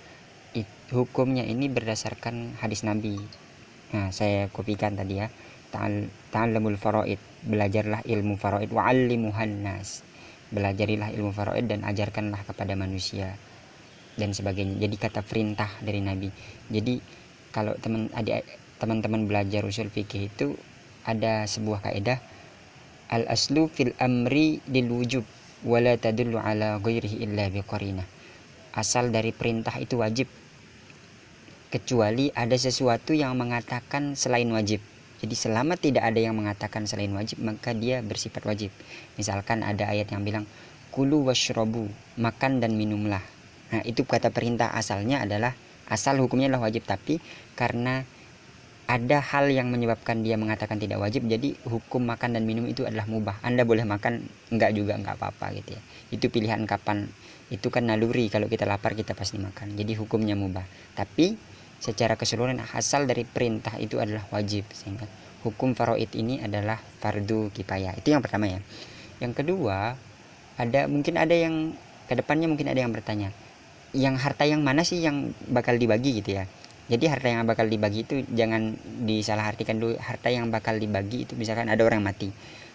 It, 0.57 0.67
hukumnya 0.91 1.47
ini 1.47 1.71
berdasarkan 1.71 2.59
hadis 2.59 2.83
Nabi. 2.83 3.15
Nah 3.95 4.11
saya 4.11 4.51
kopikan 4.51 4.99
tadi 4.99 5.23
ya. 5.23 5.31
Ta'allamul 6.35 6.79
faraid. 6.81 7.21
Belajarlah 7.47 8.03
ilmu 8.03 8.35
faraid. 8.37 8.75
Nas. 9.63 10.03
Belajarilah 10.51 11.15
ilmu 11.15 11.31
faraid 11.31 11.71
dan 11.71 11.87
ajarkanlah 11.87 12.43
kepada 12.43 12.75
manusia 12.75 13.39
dan 14.17 14.33
sebagainya. 14.33 14.81
Jadi 14.81 14.97
kata 14.97 15.21
perintah 15.23 15.71
dari 15.81 16.01
Nabi. 16.03 16.29
Jadi 16.73 17.01
kalau 17.53 17.77
teman 17.79 18.13
adik 18.13 18.45
teman-teman 18.77 19.25
belajar 19.25 19.65
usul 19.65 19.89
fikih 19.89 20.29
itu 20.29 20.53
ada 21.09 21.49
sebuah 21.49 21.89
kaidah 21.89 22.21
al 23.09 23.25
aslu 23.31 23.73
fil 23.73 23.97
amri 23.97 24.61
lil 24.69 24.91
wujub 24.93 25.25
wala 25.65 25.97
tadullu 25.97 26.37
ala 26.37 26.77
ghairihi 26.83 27.25
illa 27.25 27.49
biqarina 27.49 28.05
asal 28.77 29.09
dari 29.09 29.33
perintah 29.33 29.73
itu 29.81 29.97
wajib. 29.99 30.29
Kecuali 31.73 32.31
ada 32.31 32.55
sesuatu 32.55 33.17
yang 33.17 33.35
mengatakan 33.35 34.15
selain 34.15 34.47
wajib. 34.53 34.85
Jadi 35.17 35.33
selama 35.33 35.81
tidak 35.81 36.05
ada 36.13 36.21
yang 36.21 36.37
mengatakan 36.37 36.85
selain 36.85 37.11
wajib 37.17 37.41
maka 37.41 37.73
dia 37.73 38.05
bersifat 38.05 38.45
wajib. 38.45 38.69
Misalkan 39.17 39.65
ada 39.65 39.89
ayat 39.89 40.13
yang 40.13 40.23
bilang 40.23 40.45
kulu 40.93 41.25
washrobu 41.27 41.89
makan 42.21 42.61
dan 42.61 42.77
minumlah 42.77 43.25
Nah, 43.75 43.83
itu 43.83 44.07
kata 44.07 44.31
perintah 44.31 44.71
asalnya 44.71 45.23
adalah 45.27 45.55
asal 45.91 46.19
hukumnya 46.23 46.51
adalah 46.51 46.71
wajib, 46.71 46.87
tapi 46.87 47.19
karena 47.59 48.07
ada 48.87 49.19
hal 49.19 49.51
yang 49.51 49.67
menyebabkan 49.67 50.23
dia 50.23 50.39
mengatakan 50.39 50.79
tidak 50.79 51.03
wajib, 51.03 51.27
jadi 51.27 51.59
hukum 51.67 52.07
makan 52.07 52.39
dan 52.39 52.47
minum 52.47 52.71
itu 52.71 52.87
adalah 52.87 53.11
mubah. 53.11 53.43
Anda 53.43 53.67
boleh 53.67 53.83
makan, 53.83 54.23
enggak 54.55 54.71
juga 54.79 54.95
enggak 54.95 55.19
apa-apa 55.19 55.59
gitu 55.59 55.75
ya. 55.75 55.83
Itu 56.15 56.31
pilihan 56.31 56.63
kapan. 56.71 57.11
Itu 57.51 57.71
kan 57.75 57.91
naluri 57.91 58.31
kalau 58.31 58.47
kita 58.47 58.63
lapar 58.63 58.95
kita 58.95 59.19
pasti 59.19 59.43
makan. 59.43 59.75
Jadi 59.75 59.99
hukumnya 59.99 60.39
mubah. 60.39 60.63
Tapi 60.95 61.35
secara 61.83 62.15
keseluruhan 62.15 62.63
asal 62.79 63.11
dari 63.11 63.27
perintah 63.27 63.75
itu 63.83 63.99
adalah 63.99 64.23
wajib 64.31 64.71
sehingga 64.71 65.11
hukum 65.43 65.75
faraid 65.75 66.11
ini 66.15 66.39
adalah 66.43 66.79
fardu 66.79 67.51
kifayah. 67.55 67.95
Itu 67.99 68.15
yang 68.15 68.23
pertama 68.23 68.47
ya. 68.47 68.63
Yang 69.19 69.43
kedua, 69.43 69.99
ada 70.59 70.81
mungkin 70.87 71.15
ada 71.19 71.35
yang 71.35 71.75
ke 72.07 72.15
depannya 72.15 72.47
mungkin 72.47 72.71
ada 72.71 72.79
yang 72.79 72.95
bertanya, 72.95 73.35
yang 73.97 74.21
harta 74.21 74.45
yang 74.45 74.61
mana 74.61 74.85
sih 74.85 75.00
yang 75.00 75.33
bakal 75.49 75.81
dibagi 75.81 76.21
gitu 76.21 76.37
ya? 76.37 76.45
Jadi 76.87 77.11
harta 77.11 77.26
yang 77.33 77.43
bakal 77.49 77.67
dibagi 77.67 78.07
itu 78.07 78.23
jangan 78.31 78.76
disalahartikan 79.03 79.81
dulu 79.81 79.99
harta 79.99 80.31
yang 80.31 80.53
bakal 80.53 80.76
dibagi 80.76 81.26
itu 81.26 81.33
misalkan 81.35 81.67
ada 81.73 81.83
orang 81.83 82.05
mati. 82.05 82.31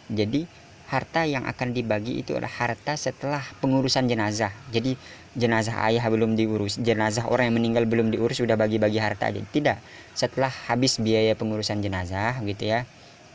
Jadi 0.09 0.43
harta 0.91 1.23
yang 1.23 1.47
akan 1.47 1.71
dibagi 1.71 2.19
itu 2.19 2.35
adalah 2.35 2.51
harta 2.51 2.97
setelah 2.99 3.39
pengurusan 3.63 4.11
jenazah. 4.11 4.51
Jadi 4.73 4.99
jenazah 5.37 5.87
ayah 5.87 6.03
belum 6.11 6.35
diurus 6.35 6.75
jenazah 6.83 7.23
orang 7.31 7.53
yang 7.53 7.63
meninggal 7.63 7.87
belum 7.87 8.11
diurus 8.11 8.43
sudah 8.43 8.59
bagi-bagi 8.59 8.99
harta 8.99 9.31
jadi 9.31 9.47
tidak. 9.53 9.77
Setelah 10.11 10.51
habis 10.67 10.99
biaya 10.99 11.37
pengurusan 11.37 11.79
jenazah 11.79 12.35
gitu 12.43 12.67
ya 12.67 12.83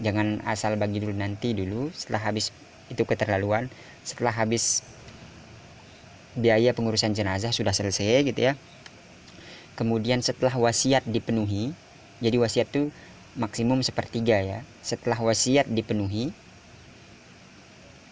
jangan 0.00 0.44
asal 0.44 0.76
bagi 0.76 1.00
dulu 1.00 1.14
nanti 1.16 1.56
dulu. 1.56 1.88
Setelah 1.92 2.32
habis 2.32 2.52
itu 2.92 3.02
keterlaluan. 3.08 3.72
Setelah 4.04 4.32
habis 4.36 4.84
biaya 6.36 6.76
pengurusan 6.76 7.16
jenazah 7.16 7.50
sudah 7.50 7.72
selesai 7.72 8.22
gitu 8.28 8.52
ya. 8.52 8.54
Kemudian 9.76 10.20
setelah 10.20 10.52
wasiat 10.56 11.04
dipenuhi 11.08 11.72
jadi 12.20 12.36
wasiat 12.40 12.68
itu 12.72 12.88
maksimum 13.36 13.84
sepertiga 13.84 14.40
ya. 14.40 14.60
Setelah 14.80 15.20
wasiat 15.20 15.68
dipenuhi 15.68 16.32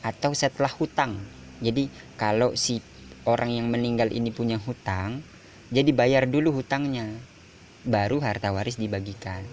atau 0.05 0.37
setelah 0.37 0.73
hutang. 0.73 1.17
Jadi 1.65 1.89
kalau 2.21 2.53
si 2.57 2.85
orang 3.25 3.53
yang 3.53 3.73
meninggal 3.73 4.13
ini 4.13 4.29
punya 4.29 4.61
hutang 4.61 5.25
jadi 5.73 5.91
bayar 5.97 6.29
dulu 6.29 6.53
hutangnya. 6.53 7.09
Baru 7.85 8.21
harta 8.21 8.53
waris 8.53 8.81
dibagikan. 8.81 9.45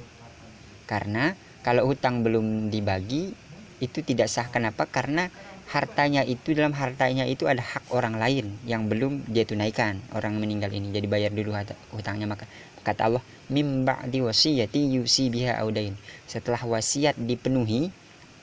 Karena 0.88 1.36
kalau 1.64 1.88
hutang 1.88 2.24
belum 2.24 2.68
dibagi 2.72 3.32
itu 3.80 4.00
tidak 4.04 4.28
sah. 4.28 4.48
Kenapa? 4.52 4.88
Karena 4.88 5.32
hartanya 5.72 6.28
itu 6.28 6.52
dalam 6.52 6.76
hartanya 6.76 7.24
itu 7.24 7.48
ada 7.48 7.64
hak 7.64 7.96
orang 7.96 8.20
lain 8.20 8.60
yang 8.68 8.92
belum 8.92 9.24
dia 9.32 9.48
tunaikan. 9.48 10.04
Orang 10.12 10.36
meninggal 10.36 10.68
ini 10.76 10.92
jadi 10.92 11.08
bayar 11.08 11.32
dulu 11.32 11.56
hutangnya. 11.96 12.28
Maka 12.28 12.44
kata 12.84 13.08
Allah 13.08 13.24
mimba 13.48 14.04
di 14.04 14.20
wasiyati 14.20 15.00
yusi 15.00 15.32
biha 15.32 15.56
audain. 15.64 15.96
Setelah 16.28 16.60
wasiat 16.68 17.16
dipenuhi 17.16 17.88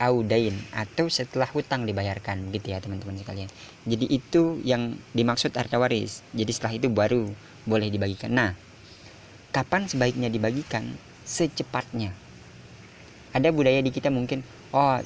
audain. 0.01 0.57
Atau 0.73 1.13
setelah 1.13 1.47
hutang 1.53 1.85
dibayarkan 1.85 2.49
gitu 2.49 2.73
ya 2.73 2.81
teman-teman 2.81 3.21
sekalian. 3.21 3.53
Jadi 3.85 4.09
itu 4.09 4.65
yang 4.65 4.97
dimaksud 5.13 5.53
harta 5.53 5.77
waris. 5.77 6.25
Jadi 6.33 6.49
setelah 6.49 6.81
itu 6.81 6.89
baru 6.89 7.29
boleh 7.69 7.93
dibagikan. 7.93 8.33
Nah 8.33 8.57
kapan 9.53 9.85
sebaiknya 9.85 10.33
dibagikan? 10.33 10.97
Secepatnya. 11.29 12.17
Ada 13.37 13.53
budaya 13.53 13.85
di 13.85 13.93
kita 13.93 14.09
mungkin 14.09 14.41
oh 14.73 14.97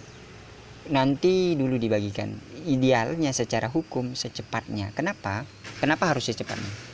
nanti 0.90 1.54
dulu 1.54 1.78
dibagikan. 1.78 2.34
Idealnya 2.66 3.30
secara 3.30 3.70
hukum 3.70 4.18
secepatnya. 4.18 4.90
Kenapa? 4.96 5.46
Kenapa 5.78 6.10
harus 6.10 6.30
secepatnya? 6.30 6.92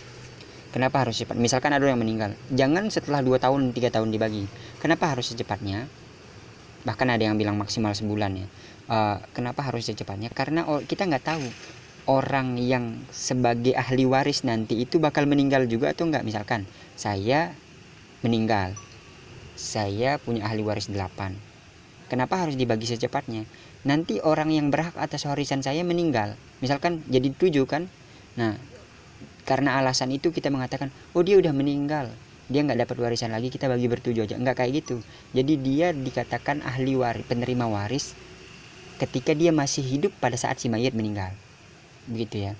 Kenapa 0.68 1.00
harus 1.00 1.16
cepat 1.16 1.40
misalkan 1.40 1.72
ada 1.72 1.80
yang 1.88 1.96
meninggal. 1.96 2.36
Jangan 2.52 2.92
setelah 2.92 3.24
dua 3.24 3.40
tahun 3.40 3.72
tiga 3.72 3.88
tahun 3.88 4.12
dibagi. 4.12 4.44
Kenapa 4.84 5.16
harus 5.16 5.32
secepatnya? 5.32 5.88
Bahkan 6.84 7.08
ada 7.08 7.24
yang 7.24 7.40
bilang 7.40 7.56
maksimal 7.56 7.96
sebulan 7.96 8.36
ya. 8.36 8.46
Uh, 8.88 9.16
kenapa 9.32 9.64
harus 9.64 9.88
secepatnya? 9.88 10.28
Karena 10.28 10.68
kita 10.84 11.08
nggak 11.08 11.24
tahu 11.24 11.44
orang 12.08 12.60
yang 12.60 13.00
sebagai 13.12 13.72
ahli 13.76 14.04
waris 14.04 14.44
nanti 14.44 14.80
itu 14.84 15.00
bakal 15.00 15.24
meninggal 15.24 15.64
juga 15.68 15.92
atau 15.92 16.08
enggak 16.08 16.24
misalkan 16.24 16.68
saya 17.00 17.56
meninggal. 18.20 18.76
Saya 19.56 20.20
punya 20.20 20.44
ahli 20.44 20.60
waris 20.60 20.92
delapan. 20.92 21.32
Kenapa 22.12 22.44
harus 22.44 22.60
dibagi 22.60 22.84
secepatnya 22.84 23.48
nanti 23.86 24.18
orang 24.22 24.50
yang 24.50 24.70
berhak 24.72 24.94
atas 24.98 25.26
warisan 25.28 25.62
saya 25.62 25.86
meninggal. 25.86 26.34
Misalkan 26.58 27.04
jadi 27.06 27.30
tujuh 27.30 27.66
kan? 27.68 27.86
Nah 28.34 28.58
karena 29.46 29.80
alasan 29.80 30.12
itu 30.12 30.34
kita 30.34 30.50
mengatakan 30.50 30.90
oh 31.14 31.22
dia 31.22 31.38
udah 31.38 31.54
meninggal. 31.54 32.10
Dia 32.48 32.64
nggak 32.64 32.88
dapat 32.88 32.96
warisan 32.96 33.30
lagi 33.30 33.52
kita 33.52 33.68
bagi 33.68 33.86
bertujuh 33.86 34.24
aja. 34.24 34.36
Nggak 34.40 34.56
kayak 34.64 34.72
gitu. 34.82 34.96
Jadi 35.36 35.54
dia 35.60 35.92
dikatakan 35.92 36.64
ahli 36.64 36.96
waris 36.96 37.26
penerima 37.28 37.68
waris 37.68 38.16
ketika 38.98 39.36
dia 39.36 39.54
masih 39.54 39.84
hidup 39.84 40.10
pada 40.18 40.34
saat 40.34 40.58
si 40.58 40.72
mayat 40.72 40.96
meninggal. 40.96 41.30
Begitu 42.08 42.50
ya. 42.50 42.52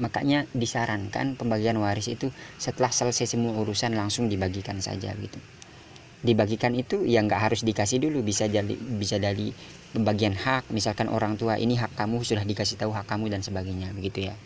Makanya 0.00 0.44
disarankan 0.52 1.36
pembagian 1.36 1.76
waris 1.80 2.08
itu 2.08 2.32
setelah 2.56 2.92
selesai 2.92 3.36
semua 3.36 3.56
urusan 3.56 3.96
langsung 3.96 4.28
dibagikan 4.28 4.76
saja 4.80 5.12
gitu 5.16 5.40
dibagikan 6.24 6.72
itu 6.72 7.04
ya 7.04 7.20
nggak 7.20 7.50
harus 7.50 7.60
dikasih 7.60 8.00
dulu 8.00 8.24
bisa 8.24 8.48
jadi 8.48 8.72
bisa 8.76 9.20
dari 9.20 9.52
pembagian 9.92 10.32
hak 10.32 10.72
misalkan 10.72 11.12
orang 11.12 11.36
tua 11.36 11.60
ini 11.60 11.76
hak 11.76 11.92
kamu 11.96 12.24
sudah 12.24 12.44
dikasih 12.44 12.80
tahu 12.80 12.92
hak 12.92 13.04
kamu 13.08 13.32
dan 13.32 13.44
sebagainya 13.44 13.92
begitu 13.92 14.32
ya 14.32 14.36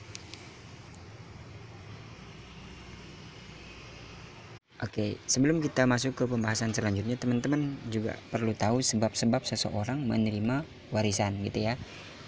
Oke, 4.81 5.21
sebelum 5.29 5.61
kita 5.61 5.85
masuk 5.85 6.17
ke 6.17 6.25
pembahasan 6.25 6.73
selanjutnya, 6.73 7.13
teman-teman 7.21 7.77
juga 7.93 8.17
perlu 8.33 8.57
tahu 8.57 8.81
sebab-sebab 8.81 9.45
seseorang 9.45 10.01
menerima 10.09 10.65
warisan 10.89 11.37
gitu 11.45 11.69
ya. 11.69 11.77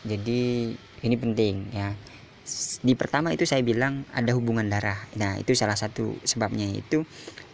Jadi 0.05 0.69
ini 1.01 1.17
penting 1.17 1.73
ya. 1.73 1.97
Di 2.85 2.93
pertama 2.93 3.33
itu 3.33 3.49
saya 3.49 3.65
bilang 3.65 4.05
ada 4.13 4.37
hubungan 4.37 4.69
darah. 4.69 5.01
Nah, 5.17 5.41
itu 5.41 5.57
salah 5.57 5.81
satu 5.81 6.21
sebabnya 6.29 6.69
itu 6.69 7.09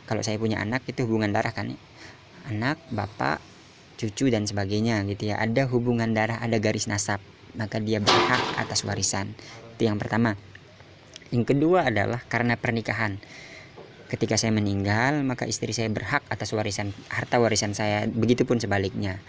kalau 0.08 0.24
saya 0.24 0.40
punya 0.40 0.56
anak 0.56 0.88
itu 0.88 1.04
hubungan 1.04 1.28
darah 1.28 1.52
kan 1.52 1.76
ya? 1.76 1.78
Anak 2.48 2.80
bapak 2.88 3.44
cucu 4.00 4.32
dan 4.32 4.48
sebagainya 4.48 5.04
gitu 5.04 5.28
ya. 5.28 5.36
Ada 5.36 5.68
hubungan 5.68 6.16
darah 6.16 6.40
ada 6.40 6.56
garis 6.56 6.88
nasab 6.88 7.20
maka 7.52 7.76
dia 7.76 8.00
berhak 8.00 8.40
atas 8.56 8.88
warisan. 8.88 9.36
Itu 9.76 9.84
yang 9.84 10.00
pertama. 10.00 10.40
Yang 11.28 11.52
kedua 11.52 11.92
adalah 11.92 12.24
karena 12.24 12.56
pernikahan. 12.56 13.20
Ketika 14.08 14.40
saya 14.40 14.56
meninggal 14.56 15.20
maka 15.20 15.44
istri 15.44 15.76
saya 15.76 15.92
berhak 15.92 16.24
atas 16.32 16.56
warisan 16.56 16.96
harta 17.12 17.36
warisan 17.36 17.76
saya 17.76 18.08
begitupun 18.08 18.56
sebaliknya. 18.56 19.20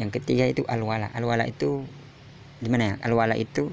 Yang 0.00 0.22
ketiga 0.22 0.48
itu 0.48 0.64
alwala. 0.64 1.12
Alwala 1.12 1.44
itu 1.44 1.84
gimana 2.64 2.96
ya? 2.96 3.04
Alwala 3.04 3.36
itu 3.36 3.68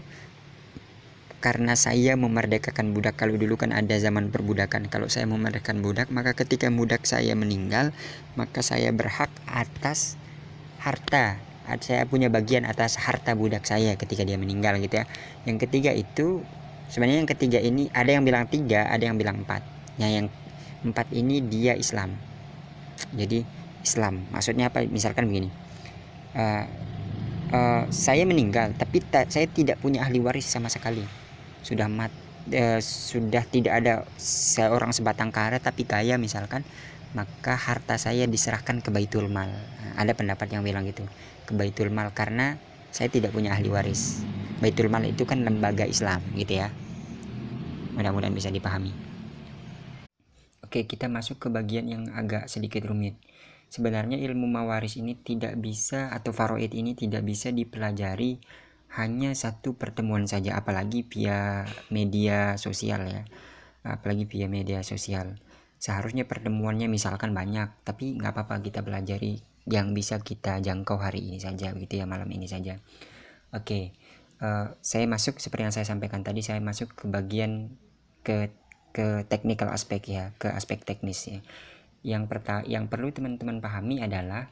karena 1.42 1.74
saya 1.74 2.14
memerdekakan 2.14 2.94
budak. 2.94 3.18
Kalau 3.18 3.34
dulu 3.34 3.58
kan 3.58 3.74
ada 3.74 3.98
zaman 3.98 4.30
perbudakan. 4.30 4.88
Kalau 4.88 5.10
saya 5.10 5.26
memerdekakan 5.26 5.82
budak 5.82 6.08
maka 6.14 6.38
ketika 6.38 6.70
budak 6.70 7.04
saya 7.10 7.34
meninggal 7.34 7.92
maka 8.38 8.62
saya 8.62 8.94
berhak 8.94 9.34
atas 9.50 10.22
harta. 10.78 11.42
Saya 11.82 12.06
punya 12.06 12.30
bagian 12.30 12.68
atas 12.70 13.00
harta 13.02 13.34
budak 13.34 13.66
saya 13.66 13.98
ketika 13.98 14.22
dia 14.22 14.38
meninggal 14.38 14.78
gitu 14.78 15.02
ya. 15.02 15.06
Yang 15.50 15.68
ketiga 15.68 15.92
itu 15.98 16.46
sebenarnya 16.94 17.26
yang 17.26 17.32
ketiga 17.34 17.58
ini 17.58 17.90
ada 17.90 18.14
yang 18.14 18.22
bilang 18.22 18.46
tiga 18.46 18.86
ada 18.86 19.02
yang 19.02 19.18
bilang 19.18 19.42
empat. 19.42 19.66
Ya 19.98 20.14
yang 20.14 20.30
empat 20.86 21.10
ini 21.10 21.42
dia 21.42 21.74
Islam. 21.74 22.14
Jadi 23.18 23.42
Islam. 23.82 24.30
Maksudnya 24.30 24.70
apa? 24.70 24.86
Misalkan 24.86 25.26
begini. 25.26 25.50
Uh, 26.32 26.64
uh, 27.52 27.84
saya 27.90 28.24
meninggal 28.30 28.72
tapi 28.78 29.02
ta 29.02 29.26
saya 29.28 29.50
tidak 29.50 29.82
punya 29.84 30.06
ahli 30.06 30.24
waris 30.24 30.48
sama 30.48 30.72
sekali 30.72 31.21
sudah 31.62 31.88
mat 31.90 32.14
uh, 32.54 32.82
sudah 32.82 33.46
tidak 33.46 33.74
ada 33.82 33.94
seorang 34.18 34.94
sebatang 34.94 35.30
kara 35.30 35.62
tapi 35.62 35.86
kaya 35.86 36.18
misalkan 36.18 36.66
maka 37.12 37.60
harta 37.60 38.00
saya 38.00 38.24
diserahkan 38.24 38.80
ke 38.80 38.90
Baitul 38.90 39.28
Mal. 39.28 39.52
Ada 40.00 40.16
pendapat 40.16 40.48
yang 40.56 40.64
bilang 40.64 40.88
gitu, 40.88 41.04
ke 41.44 41.52
Baitul 41.52 41.92
Mal 41.92 42.16
karena 42.16 42.56
saya 42.92 43.12
tidak 43.12 43.36
punya 43.36 43.52
ahli 43.52 43.68
waris. 43.68 44.24
Baitul 44.64 44.88
Mal 44.88 45.12
itu 45.12 45.28
kan 45.28 45.44
lembaga 45.44 45.84
Islam 45.84 46.24
gitu 46.40 46.64
ya. 46.64 46.72
Mudah-mudahan 48.00 48.32
bisa 48.32 48.48
dipahami. 48.48 48.96
Oke, 50.64 50.88
kita 50.88 51.12
masuk 51.12 51.36
ke 51.36 51.48
bagian 51.52 51.84
yang 51.92 52.08
agak 52.16 52.48
sedikit 52.48 52.88
rumit. 52.88 53.20
Sebenarnya 53.68 54.20
ilmu 54.20 54.48
mawaris 54.48 54.96
ini 55.00 55.20
tidak 55.20 55.60
bisa 55.60 56.12
atau 56.12 56.32
faroid 56.32 56.72
ini 56.72 56.96
tidak 56.96 57.24
bisa 57.28 57.52
dipelajari 57.52 58.40
hanya 58.92 59.32
satu 59.32 59.80
pertemuan 59.80 60.28
saja 60.28 60.60
apalagi 60.60 61.08
via 61.08 61.64
media 61.88 62.60
sosial 62.60 63.08
ya. 63.08 63.24
Apalagi 63.82 64.28
via 64.28 64.52
media 64.52 64.84
sosial. 64.84 65.40
Seharusnya 65.82 66.30
pertemuannya 66.30 66.92
misalkan 66.92 67.34
banyak 67.34 67.72
tapi 67.88 68.14
nggak 68.20 68.36
apa-apa 68.36 68.62
kita 68.62 68.86
belajari 68.86 69.42
yang 69.66 69.94
bisa 69.94 70.20
kita 70.22 70.60
jangkau 70.62 70.98
hari 70.98 71.34
ini 71.34 71.40
saja 71.42 71.74
gitu 71.74 71.94
ya 71.98 72.06
malam 72.06 72.28
ini 72.30 72.46
saja. 72.46 72.78
Oke 73.56 73.96
uh, 74.42 74.76
saya 74.82 75.06
masuk 75.06 75.38
seperti 75.38 75.64
yang 75.70 75.76
saya 75.76 75.88
sampaikan 75.88 76.26
tadi 76.26 76.42
saya 76.42 76.60
masuk 76.60 76.92
ke 76.98 77.06
bagian 77.08 77.78
ke 78.26 78.52
ke 78.92 79.24
technical 79.32 79.72
aspek 79.72 80.04
ya 80.04 80.36
ke 80.36 80.52
aspek 80.52 80.84
teknis 80.84 81.30
ya. 81.30 81.40
Yang 82.02 82.28
pertama 82.28 82.66
yang 82.66 82.90
perlu 82.90 83.14
teman-teman 83.14 83.62
pahami 83.62 84.02
adalah 84.02 84.50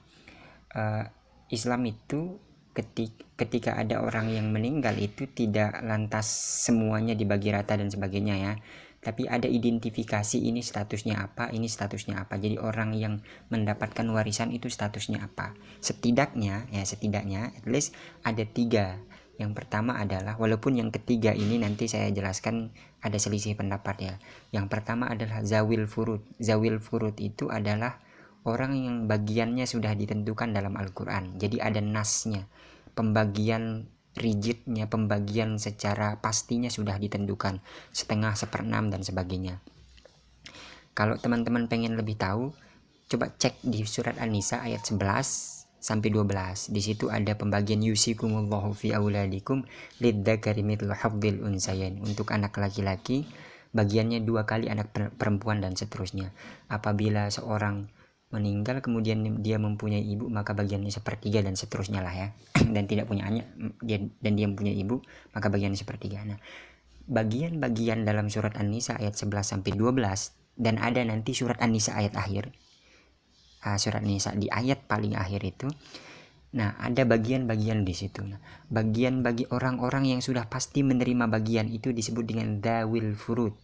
uh, 0.77 1.09
Islam 1.49 1.89
itu 1.89 2.37
ketika, 2.73 3.75
ada 3.75 4.03
orang 4.03 4.29
yang 4.31 4.51
meninggal 4.51 4.95
itu 4.99 5.25
tidak 5.31 5.79
lantas 5.81 6.27
semuanya 6.67 7.15
dibagi 7.15 7.49
rata 7.49 7.75
dan 7.79 7.87
sebagainya 7.87 8.35
ya 8.35 8.53
tapi 8.99 9.31
ada 9.31 9.47
identifikasi 9.47 10.35
ini 10.35 10.59
statusnya 10.59 11.23
apa, 11.23 11.47
ini 11.55 11.71
statusnya 11.71 12.27
apa. 12.27 12.35
Jadi 12.35 12.59
orang 12.59 12.91
yang 12.99 13.23
mendapatkan 13.47 14.03
warisan 14.11 14.51
itu 14.51 14.67
statusnya 14.67 15.23
apa. 15.23 15.55
Setidaknya, 15.79 16.67
ya 16.67 16.83
setidaknya, 16.83 17.55
at 17.55 17.63
least 17.63 17.95
ada 18.27 18.43
tiga. 18.43 18.99
Yang 19.39 19.55
pertama 19.55 19.95
adalah, 19.95 20.35
walaupun 20.35 20.75
yang 20.75 20.91
ketiga 20.91 21.31
ini 21.31 21.55
nanti 21.63 21.87
saya 21.87 22.11
jelaskan 22.11 22.75
ada 22.99 23.15
selisih 23.15 23.55
pendapat 23.55 23.95
ya. 24.03 24.15
Yang 24.51 24.67
pertama 24.67 25.07
adalah 25.07 25.47
zawil 25.47 25.87
furud. 25.87 26.19
Zawil 26.43 26.83
furud 26.83 27.15
itu 27.23 27.47
adalah 27.47 28.03
orang 28.47 28.75
yang 28.77 28.95
bagiannya 29.09 29.65
sudah 29.67 29.95
ditentukan 29.95 30.55
dalam 30.55 30.77
Al-Quran. 30.79 31.35
Jadi 31.35 31.59
ada 31.59 31.81
nasnya, 31.83 32.47
pembagian 32.95 33.87
rigidnya 34.17 34.89
pembagian 34.89 35.61
secara 35.61 36.17
pastinya 36.17 36.67
sudah 36.67 36.97
ditentukan 36.97 37.61
setengah 37.93 38.33
seperenam 38.33 38.89
dan 38.89 39.05
sebagainya. 39.05 39.61
Kalau 40.97 41.15
teman-teman 41.15 41.71
pengen 41.71 41.95
lebih 41.95 42.17
tahu 42.17 42.51
coba 43.09 43.31
cek 43.31 43.63
di 43.63 43.85
surat 43.87 44.19
An-Nisa 44.19 44.59
ayat 44.59 44.83
11 44.83 44.99
sampai 45.79 46.11
12 46.11 46.75
di 46.75 46.81
situ 46.83 47.07
ada 47.07 47.39
pembagian 47.39 47.79
yusikumullahu 47.79 48.75
fi 48.75 48.91
auladikum 48.91 49.63
lidzakari 50.03 50.65
mithlu 50.65 50.91
hafdil 50.91 51.39
unsayain. 51.45 52.01
Untuk 52.03 52.35
anak 52.35 52.59
laki-laki 52.59 53.23
bagiannya 53.71 54.25
dua 54.25 54.43
kali 54.43 54.67
anak 54.67 54.91
perempuan 55.15 55.63
dan 55.63 55.79
seterusnya. 55.79 56.35
Apabila 56.67 57.31
seorang 57.31 57.87
meninggal 58.29 58.85
kemudian 58.85 59.25
dia 59.41 59.57
mempunyai 59.57 60.05
ibu 60.05 60.29
maka 60.29 60.53
bagiannya 60.53 60.93
sepertiga 60.93 61.41
dan 61.41 61.57
seterusnya 61.57 62.05
lah 62.05 62.13
ya. 62.13 62.27
Dan 62.75 62.85
tidak 62.85 63.09
punya 63.09 63.25
anak 63.25 63.49
dia 63.81 63.97
dan 64.21 64.37
dia 64.37 64.45
mempunyai 64.45 64.77
ibu 64.77 65.01
maka 65.33 65.49
bagiannya 65.49 65.79
sepertiga. 65.79 66.21
Nah 66.21 66.37
bagian-bagian 67.09 68.05
dalam 68.05 68.29
surat 68.29 68.53
An-Nisa 68.53 68.93
ayat 69.01 69.17
11 69.17 69.41
sampai 69.41 69.73
12 69.73 70.61
dan 70.61 70.77
ada 70.77 71.01
nanti 71.01 71.33
surat 71.33 71.57
An-Nisa 71.57 71.97
ayat 71.97 72.13
akhir. 72.13 72.53
Uh, 73.65 73.75
surat 73.81 74.05
An-Nisa 74.05 74.37
di 74.37 74.45
ayat 74.53 74.85
paling 74.85 75.17
akhir 75.17 75.41
itu. 75.41 75.67
Nah 76.53 76.77
ada 76.77 77.01
bagian-bagian 77.09 77.81
di 77.81 77.97
situ. 77.97 78.21
Nah, 78.21 78.37
bagian 78.69 79.25
bagi 79.25 79.49
orang-orang 79.49 80.13
yang 80.13 80.21
sudah 80.21 80.45
pasti 80.45 80.85
menerima 80.85 81.25
bagian 81.25 81.65
itu 81.73 81.89
disebut 81.89 82.29
dengan 82.29 82.61
dawil 82.61 83.17
furud 83.17 83.57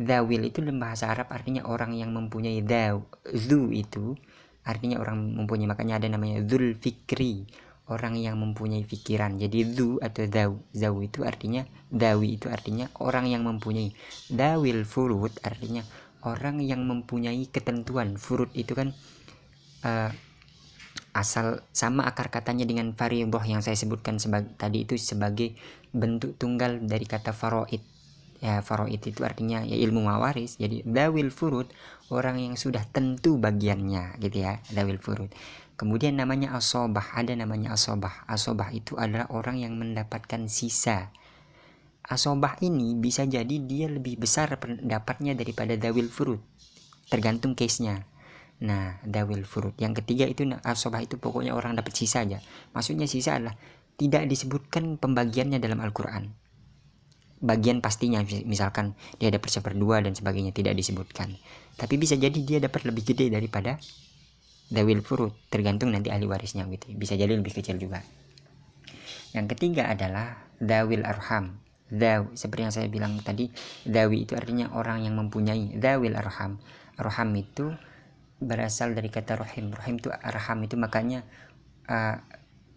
Zawil 0.00 0.48
itu 0.48 0.64
dalam 0.64 0.80
bahasa 0.80 1.12
Arab 1.12 1.28
artinya 1.28 1.68
orang 1.68 1.92
yang 1.92 2.16
mempunyai 2.16 2.64
daw. 2.64 3.04
Zu 3.28 3.68
itu 3.68 4.16
artinya 4.64 5.00
orang 5.00 5.36
mempunyai 5.36 5.68
makanya 5.68 6.00
ada 6.00 6.08
namanya 6.08 6.44
zul 6.44 6.76
fikri 6.76 7.48
orang 7.90 8.14
yang 8.14 8.38
mempunyai 8.38 8.86
pikiran 8.86 9.34
jadi 9.40 9.66
zu 9.66 9.98
atau 9.98 10.22
daw 10.30 10.50
zaw 10.70 10.94
itu 11.02 11.26
artinya 11.26 11.66
dawi 11.90 12.38
itu 12.38 12.46
artinya 12.46 12.86
orang 13.02 13.26
yang 13.26 13.42
mempunyai. 13.42 13.92
Dawil 14.30 14.86
furud 14.86 15.34
artinya 15.42 15.82
orang 16.22 16.62
yang 16.62 16.86
mempunyai 16.86 17.50
ketentuan. 17.50 18.14
Furud 18.14 18.54
itu 18.54 18.72
kan 18.78 18.94
uh, 19.84 20.10
asal 21.10 21.66
sama 21.74 22.06
akar 22.06 22.30
katanya 22.30 22.62
dengan 22.62 22.94
faridah 22.94 23.42
yang 23.42 23.60
saya 23.66 23.74
sebutkan 23.74 24.22
sebagai 24.22 24.54
tadi 24.54 24.86
itu 24.86 24.94
sebagai 24.94 25.58
bentuk 25.90 26.38
tunggal 26.38 26.78
dari 26.86 27.02
kata 27.02 27.34
faroid 27.34 27.82
ya 28.40 28.64
faraid 28.64 29.04
itu 29.04 29.20
artinya 29.20 29.60
ya 29.62 29.76
ilmu 29.76 30.00
mawaris. 30.00 30.56
Jadi 30.56 30.82
dawil 30.88 31.28
furud 31.28 31.68
orang 32.08 32.40
yang 32.40 32.54
sudah 32.56 32.82
tentu 32.88 33.36
bagiannya 33.36 34.16
gitu 34.18 34.42
ya 34.42 34.58
dawil 34.72 34.96
furud. 34.96 35.30
Kemudian 35.76 36.16
namanya 36.20 36.56
asobah 36.56 37.16
ada 37.16 37.32
namanya 37.36 37.76
asobah. 37.76 38.24
Asobah 38.28 38.72
itu 38.72 38.96
adalah 39.00 39.28
orang 39.32 39.60
yang 39.60 39.76
mendapatkan 39.76 40.48
sisa. 40.48 41.12
Asobah 42.04 42.58
ini 42.64 42.96
bisa 42.96 43.24
jadi 43.24 43.56
dia 43.64 43.86
lebih 43.86 44.20
besar 44.20 44.50
pendapatnya 44.60 45.36
daripada 45.36 45.76
dawil 45.76 46.08
furud. 46.08 46.40
Tergantung 47.08 47.54
case 47.54 47.84
nya 47.84 48.04
nah 48.60 49.00
dawil 49.08 49.48
furud. 49.48 49.72
Yang 49.80 50.04
ketiga 50.04 50.28
itu 50.28 50.44
asobah 50.68 51.00
itu 51.00 51.16
pokoknya 51.16 51.56
orang 51.56 51.80
dapat 51.80 51.96
sisa 51.96 52.28
aja. 52.28 52.44
Maksudnya 52.76 53.08
sisa 53.08 53.40
adalah 53.40 53.56
tidak 53.96 54.28
disebutkan 54.28 55.00
pembagiannya 55.00 55.56
dalam 55.56 55.80
Al-Quran 55.80 56.49
bagian 57.40 57.80
pastinya 57.80 58.20
misalkan 58.44 58.92
dia 59.16 59.32
dapat 59.32 59.48
seperdua 59.48 60.04
dan 60.04 60.12
sebagainya 60.12 60.52
tidak 60.52 60.76
disebutkan. 60.76 61.40
Tapi 61.80 61.96
bisa 61.96 62.14
jadi 62.20 62.36
dia 62.36 62.60
dapat 62.60 62.84
lebih 62.84 63.02
gede 63.02 63.32
daripada 63.32 63.80
dawil 64.70 65.02
furud 65.02 65.32
tergantung 65.48 65.90
nanti 65.90 66.12
ahli 66.12 66.28
warisnya 66.28 66.68
gitu. 66.68 66.92
Bisa 66.94 67.16
jadi 67.16 67.32
lebih 67.32 67.56
kecil 67.56 67.80
juga. 67.80 68.04
Yang 69.32 69.56
ketiga 69.56 69.88
adalah 69.88 70.46
dawil 70.60 71.02
arham. 71.02 71.58
Daw 71.90 72.30
seperti 72.38 72.62
yang 72.62 72.74
saya 72.74 72.86
bilang 72.86 73.18
tadi 73.18 73.50
dawi 73.82 74.22
itu 74.22 74.38
artinya 74.38 74.70
orang 74.78 75.02
yang 75.02 75.18
mempunyai 75.18 75.74
dawil 75.74 76.14
arham. 76.14 76.62
Arham 77.00 77.30
itu 77.34 77.74
berasal 78.38 78.94
dari 78.94 79.10
kata 79.10 79.40
rohim. 79.40 79.74
Rohim 79.74 79.98
itu 79.98 80.12
arham 80.12 80.58
itu 80.62 80.78
makanya 80.78 81.26
uh, 81.90 82.20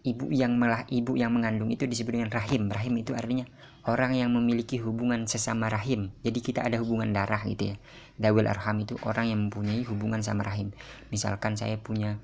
ibu 0.02 0.28
yang 0.34 0.58
malah 0.58 0.82
ibu 0.90 1.14
yang 1.14 1.30
mengandung 1.30 1.70
itu 1.70 1.86
disebut 1.86 2.12
dengan 2.16 2.30
rahim. 2.32 2.66
Rahim 2.66 2.94
itu 2.98 3.14
artinya 3.14 3.46
orang 3.84 4.16
yang 4.16 4.32
memiliki 4.32 4.80
hubungan 4.80 5.28
sesama 5.28 5.68
rahim. 5.68 6.08
Jadi 6.24 6.40
kita 6.40 6.60
ada 6.64 6.80
hubungan 6.80 7.12
darah 7.12 7.44
gitu 7.44 7.72
ya. 7.72 7.76
Dawil 8.16 8.48
arham 8.48 8.80
itu 8.80 8.96
orang 9.04 9.28
yang 9.28 9.40
mempunyai 9.48 9.84
hubungan 9.84 10.24
sama 10.24 10.44
rahim. 10.46 10.72
Misalkan 11.12 11.60
saya 11.60 11.76
punya 11.76 12.16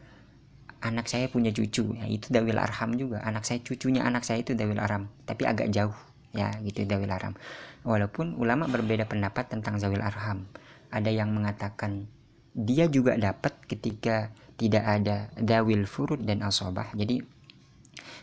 anak 0.81 1.13
saya 1.13 1.29
punya 1.29 1.53
cucu 1.53 1.93
ya 1.93 2.09
itu 2.09 2.33
dawil 2.33 2.57
arham 2.57 2.97
juga. 2.97 3.21
Anak 3.21 3.45
saya 3.45 3.61
cucunya 3.61 4.09
anak 4.09 4.25
saya 4.25 4.41
itu 4.41 4.57
dawil 4.57 4.81
arham 4.81 5.13
tapi 5.29 5.45
agak 5.45 5.69
jauh 5.69 5.97
ya 6.33 6.49
gitu 6.65 6.89
dawil 6.89 7.13
arham. 7.13 7.37
Walaupun 7.85 8.41
ulama 8.41 8.65
berbeda 8.65 9.05
pendapat 9.05 9.53
tentang 9.53 9.77
zawil 9.77 10.01
arham. 10.01 10.49
Ada 10.89 11.13
yang 11.13 11.31
mengatakan 11.37 12.09
dia 12.57 12.91
juga 12.91 13.15
dapat 13.15 13.55
ketika 13.69 14.33
tidak 14.57 14.85
ada 14.85 15.29
dawil 15.37 15.85
furud 15.85 16.25
dan 16.25 16.41
asobah. 16.41 16.93
Jadi 16.97 17.21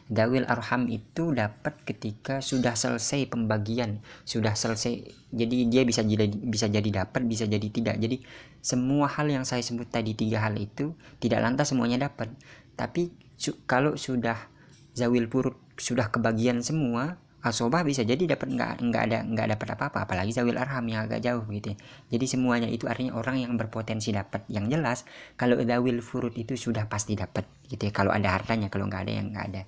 Dawil 0.07 0.47
arham 0.47 0.87
itu 0.87 1.35
dapat 1.35 1.83
ketika 1.83 2.39
sudah 2.39 2.79
selesai 2.79 3.27
pembagian, 3.27 3.99
sudah 4.23 4.55
selesai. 4.55 5.03
Jadi 5.35 5.67
dia 5.67 5.83
bisa 5.83 5.99
jadi 6.01 6.31
bisa 6.31 6.71
jadi 6.71 7.03
dapat, 7.03 7.27
bisa 7.27 7.43
jadi 7.43 7.67
tidak. 7.67 7.99
Jadi 7.99 8.23
semua 8.63 9.11
hal 9.11 9.27
yang 9.27 9.43
saya 9.43 9.59
sebut 9.59 9.91
tadi 9.91 10.15
tiga 10.15 10.47
hal 10.47 10.55
itu 10.55 10.95
tidak 11.19 11.43
lantas 11.43 11.75
semuanya 11.75 12.07
dapat. 12.07 12.31
Tapi 12.79 13.11
su 13.35 13.59
kalau 13.67 13.99
sudah 13.99 14.47
zawil 14.95 15.27
purut 15.27 15.59
sudah 15.75 16.07
kebagian 16.09 16.63
semua, 16.63 17.19
asobah 17.45 17.85
bisa 17.85 18.01
jadi 18.01 18.33
dapat 18.33 18.49
nggak 18.49 18.71
nggak 18.81 19.03
ada 19.09 19.19
nggak 19.21 19.47
dapat 19.57 19.67
apa-apa 19.77 20.09
apalagi 20.09 20.33
zawil 20.33 20.57
arham 20.57 20.81
yang 20.89 21.05
agak 21.05 21.21
jauh 21.21 21.45
gitu. 21.53 21.77
Jadi 22.09 22.25
semuanya 22.25 22.65
itu 22.65 22.89
artinya 22.89 23.13
orang 23.13 23.45
yang 23.45 23.53
berpotensi 23.55 24.09
dapat. 24.09 24.49
Yang 24.49 24.65
jelas 24.73 24.99
kalau 25.37 25.61
zawil 25.61 26.01
furud 26.01 26.33
itu 26.33 26.57
sudah 26.57 26.89
pasti 26.89 27.13
dapat 27.13 27.45
gitu 27.69 27.87
ya 27.87 27.93
kalau 27.93 28.09
ada 28.09 28.33
hartanya 28.33 28.73
kalau 28.73 28.89
nggak 28.89 29.05
ada 29.05 29.13
yang 29.13 29.27
nggak 29.29 29.45
ada. 29.53 29.61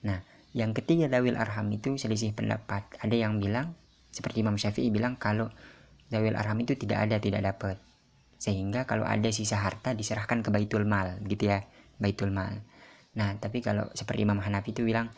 Nah, 0.00 0.18
yang 0.56 0.72
ketiga 0.72 1.12
dawil 1.12 1.36
arham 1.36 1.68
itu 1.68 1.94
selisih 2.00 2.32
pendapat. 2.32 2.88
Ada 3.04 3.14
yang 3.14 3.36
bilang 3.36 3.76
seperti 4.10 4.40
Imam 4.42 4.56
Syafi'i 4.56 4.88
bilang 4.88 5.20
kalau 5.20 5.52
zawil 6.08 6.34
arham 6.34 6.56
itu 6.58 6.72
tidak 6.74 7.04
ada 7.04 7.20
tidak 7.20 7.44
dapat. 7.44 7.76
Sehingga 8.40 8.88
kalau 8.88 9.04
ada 9.04 9.28
sisa 9.28 9.60
harta 9.60 9.92
diserahkan 9.92 10.40
ke 10.40 10.48
baitul 10.48 10.88
mal 10.88 11.20
gitu 11.28 11.52
ya 11.52 11.68
baitul 12.00 12.32
mal. 12.32 12.64
Nah 13.12 13.36
tapi 13.36 13.60
kalau 13.60 13.92
seperti 13.92 14.24
Imam 14.24 14.40
Hanafi 14.40 14.72
itu 14.72 14.88
bilang 14.88 15.12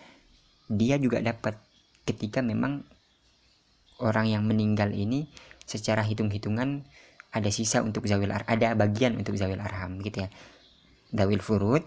dia 0.67 0.99
juga 0.99 1.23
dapat 1.23 1.72
ketika 2.03 2.43
memang 2.43 2.83
orang 4.03 4.27
yang 4.27 4.43
meninggal 4.43 4.91
ini 4.91 5.31
secara 5.63 6.03
hitung-hitungan 6.03 6.83
ada 7.33 7.49
sisa 7.49 7.81
untuk 7.81 8.05
zawil 8.05 8.29
ar 8.29 8.45
ada 8.45 8.77
bagian 8.77 9.17
untuk 9.17 9.39
zawil 9.39 9.57
arham 9.57 10.03
gitu 10.05 10.27
ya. 10.27 10.29
Dawil 11.09 11.41
furud 11.41 11.81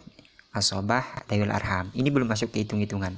asobah 0.56 1.28
dawil 1.30 1.52
arham. 1.54 1.94
Ini 1.94 2.10
belum 2.10 2.26
masuk 2.26 2.50
ke 2.50 2.66
hitung-hitungan. 2.66 3.14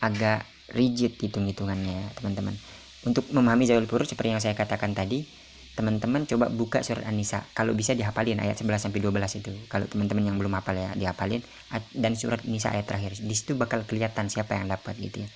Agak 0.00 0.48
rigid 0.72 1.20
hitung-hitungannya 1.20 2.16
teman-teman. 2.16 2.56
Untuk 3.04 3.28
memahami 3.34 3.68
zawil 3.68 3.84
furud 3.84 4.08
seperti 4.08 4.32
yang 4.32 4.40
saya 4.40 4.56
katakan 4.56 4.96
tadi 4.96 5.28
teman-teman 5.74 6.24
coba 6.24 6.48
buka 6.48 6.80
surat 6.80 7.04
An-Nisa. 7.04 7.44
Kalau 7.52 7.76
bisa 7.76 7.92
dihafalin 7.92 8.40
ayat 8.40 8.56
11 8.56 8.88
sampai 8.88 9.04
12 9.04 9.44
itu. 9.44 9.52
Kalau 9.68 9.84
teman-teman 9.84 10.24
yang 10.24 10.36
belum 10.40 10.56
hafal 10.56 10.78
ya 10.78 10.90
dihafalin 10.96 11.44
dan 11.92 12.16
surat 12.16 12.40
An-Nisa 12.46 12.72
ayat 12.72 12.88
terakhir. 12.88 13.20
Di 13.20 13.34
situ 13.36 13.58
bakal 13.60 13.84
kelihatan 13.84 14.32
siapa 14.32 14.56
yang 14.56 14.72
dapat 14.72 14.96
gitu 14.96 15.26
ya 15.26 15.30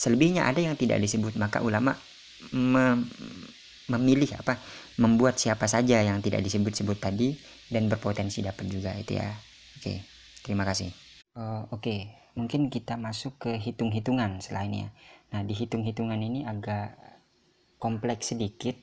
selebihnya 0.00 0.48
ada 0.48 0.64
yang 0.64 0.80
tidak 0.80 0.96
disebut 1.04 1.36
maka 1.36 1.60
ulama 1.60 1.92
mem 2.56 3.04
memilih 3.90 4.38
apa? 4.40 4.56
Membuat 5.02 5.36
siapa 5.36 5.66
saja 5.66 6.00
yang 6.00 6.22
tidak 6.24 6.46
disebut-sebut 6.46 6.96
tadi 7.02 7.34
dan 7.68 7.90
berpotensi 7.90 8.40
dapat 8.40 8.64
juga 8.70 8.96
itu 8.96 9.20
ya. 9.20 9.28
Oke 9.76 10.00
terima 10.40 10.64
kasih. 10.64 10.88
Uh, 11.36 11.68
oke 11.68 12.08
mungkin 12.32 12.72
kita 12.72 12.96
masuk 12.96 13.36
ke 13.36 13.60
hitung-hitungan 13.60 14.40
selainnya 14.40 14.94
nah 15.30 15.46
di 15.46 15.54
hitung-hitungan 15.54 16.18
ini 16.18 16.42
agak 16.42 16.98
kompleks 17.78 18.34
sedikit 18.34 18.74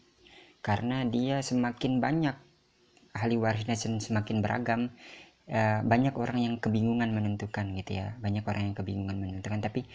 karena 0.63 1.03
dia 1.07 1.39
semakin 1.43 1.99
banyak 1.99 2.35
ahli 3.17 3.35
warisnya 3.39 3.73
semakin 3.79 4.45
beragam. 4.45 4.93
Uh, 5.47 5.79
banyak 5.87 6.11
orang 6.19 6.43
yang 6.43 6.55
kebingungan 6.59 7.15
menentukan 7.15 7.71
gitu 7.79 8.03
ya. 8.03 8.19
Banyak 8.19 8.43
orang 8.43 8.71
yang 8.71 8.75
kebingungan 8.75 9.15
menentukan. 9.15 9.63
Tapi 9.63 9.87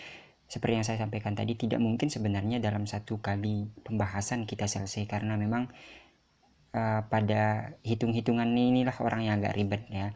seperti 0.52 0.76
yang 0.76 0.84
saya 0.84 1.00
sampaikan 1.00 1.32
tadi 1.32 1.56
tidak 1.56 1.80
mungkin 1.80 2.12
sebenarnya 2.12 2.60
dalam 2.60 2.84
satu 2.84 3.24
kali 3.24 3.72
pembahasan 3.88 4.44
kita 4.44 4.68
selesai 4.68 5.08
karena 5.08 5.40
memang 5.40 5.72
uh, 6.76 7.08
pada 7.08 7.72
hitung-hitungan 7.80 8.52
inilah 8.52 8.92
orang 9.00 9.24
yang 9.24 9.40
agak 9.40 9.56
ribet 9.56 9.88
ya. 9.88 10.12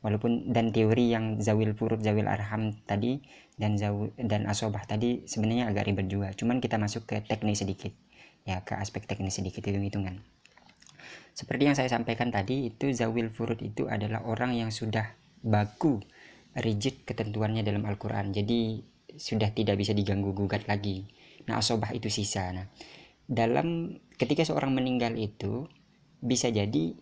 Walaupun 0.00 0.48
dan 0.48 0.72
teori 0.72 1.12
yang 1.12 1.44
zawil 1.44 1.76
purut 1.76 2.00
zawil 2.00 2.24
arham 2.24 2.72
tadi 2.88 3.20
dan 3.60 3.76
zawil, 3.76 4.16
dan 4.16 4.48
asobah 4.48 4.80
tadi 4.88 5.28
sebenarnya 5.28 5.68
agak 5.68 5.92
ribet 5.92 6.08
juga. 6.08 6.32
Cuman 6.32 6.64
kita 6.64 6.80
masuk 6.80 7.04
ke 7.04 7.20
teknis 7.28 7.60
sedikit 7.60 7.92
ya 8.48 8.64
ke 8.64 8.80
aspek 8.80 9.04
teknis 9.04 9.36
sedikit 9.36 9.60
hitung-hitungan. 9.60 10.24
Seperti 11.36 11.68
yang 11.68 11.76
saya 11.76 11.92
sampaikan 11.92 12.32
tadi 12.32 12.72
itu 12.72 12.88
zawil 12.96 13.28
furud 13.28 13.60
itu 13.60 13.92
adalah 13.92 14.24
orang 14.24 14.56
yang 14.56 14.72
sudah 14.72 15.12
baku 15.44 16.00
rigid 16.56 17.04
ketentuannya 17.04 17.60
dalam 17.60 17.84
Al-Quran. 17.84 18.32
Jadi 18.32 18.95
sudah 19.16 19.52
tidak 19.52 19.80
bisa 19.80 19.96
diganggu 19.96 20.32
gugat 20.32 20.68
lagi. 20.68 21.08
Nah, 21.48 21.60
asobah 21.60 21.92
itu 21.92 22.08
sisa. 22.12 22.52
Nah, 22.52 22.66
dalam 23.26 23.98
ketika 24.16 24.46
seorang 24.46 24.72
meninggal 24.72 25.18
itu 25.18 25.66
bisa 26.22 26.48
jadi 26.48 26.94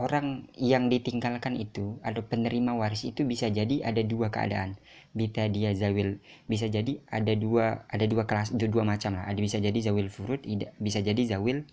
orang 0.00 0.48
yang 0.56 0.88
ditinggalkan 0.88 1.52
itu 1.60 2.00
ada 2.00 2.24
penerima 2.24 2.72
waris 2.72 3.04
itu 3.04 3.28
bisa 3.28 3.52
jadi 3.52 3.84
ada 3.84 4.00
dua 4.02 4.32
keadaan. 4.32 4.80
Bisa 5.12 5.46
dia 5.52 5.76
zawil 5.76 6.24
bisa 6.48 6.66
jadi 6.66 7.04
ada 7.12 7.36
dua 7.36 7.84
ada 7.92 8.04
dua 8.08 8.24
kelas 8.24 8.56
dua 8.56 8.82
macam 8.82 9.20
lah. 9.20 9.28
Ada 9.28 9.40
bisa 9.40 9.58
jadi 9.60 9.78
zawil 9.78 10.08
furud 10.08 10.40
bisa 10.80 11.04
jadi 11.04 11.22
zawil 11.36 11.68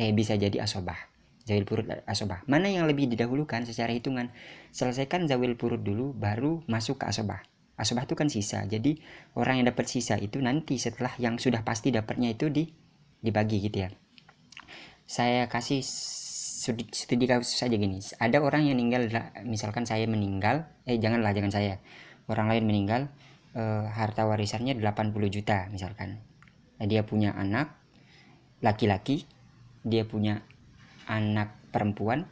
eh 0.00 0.10
bisa 0.16 0.40
jadi 0.40 0.64
asobah. 0.64 0.96
Zawil 1.44 1.64
furud 1.68 1.88
asobah. 2.08 2.44
Mana 2.48 2.72
yang 2.72 2.88
lebih 2.88 3.08
didahulukan 3.08 3.64
secara 3.68 3.92
hitungan? 3.92 4.32
Selesaikan 4.72 5.28
zawil 5.28 5.56
furud 5.56 5.80
dulu 5.80 6.12
baru 6.16 6.64
masuk 6.68 7.04
ke 7.04 7.08
asobah 7.08 7.40
Asobah 7.78 8.04
itu 8.04 8.18
kan 8.18 8.26
sisa. 8.26 8.66
Jadi 8.66 8.98
orang 9.38 9.62
yang 9.62 9.70
dapat 9.70 9.86
sisa 9.86 10.18
itu 10.18 10.42
nanti 10.42 10.76
setelah 10.82 11.14
yang 11.22 11.38
sudah 11.38 11.62
pasti 11.62 11.94
dapatnya 11.94 12.34
itu 12.34 12.50
di 12.50 12.66
dibagi 13.22 13.62
gitu 13.62 13.86
ya. 13.86 13.90
Saya 15.08 15.46
kasih 15.46 15.80
studi, 15.86 16.84
studi 16.90 17.24
kasus 17.24 17.54
saja 17.54 17.78
gini. 17.78 18.02
Ada 18.18 18.42
orang 18.42 18.66
yang 18.66 18.76
meninggal 18.76 19.08
misalkan 19.46 19.86
saya 19.86 20.04
meninggal, 20.10 20.66
eh 20.84 20.98
janganlah 20.98 21.30
jangan 21.30 21.54
saya. 21.54 21.78
Orang 22.26 22.50
lain 22.50 22.66
meninggal 22.66 23.08
eh, 23.54 23.86
harta 23.88 24.26
warisannya 24.26 24.76
80 24.76 25.14
juta 25.30 25.70
misalkan. 25.70 26.20
Nah, 26.78 26.86
dia 26.86 27.06
punya 27.06 27.34
anak 27.34 27.78
laki-laki, 28.58 29.26
dia 29.86 30.02
punya 30.02 30.42
anak 31.06 31.54
perempuan, 31.70 32.26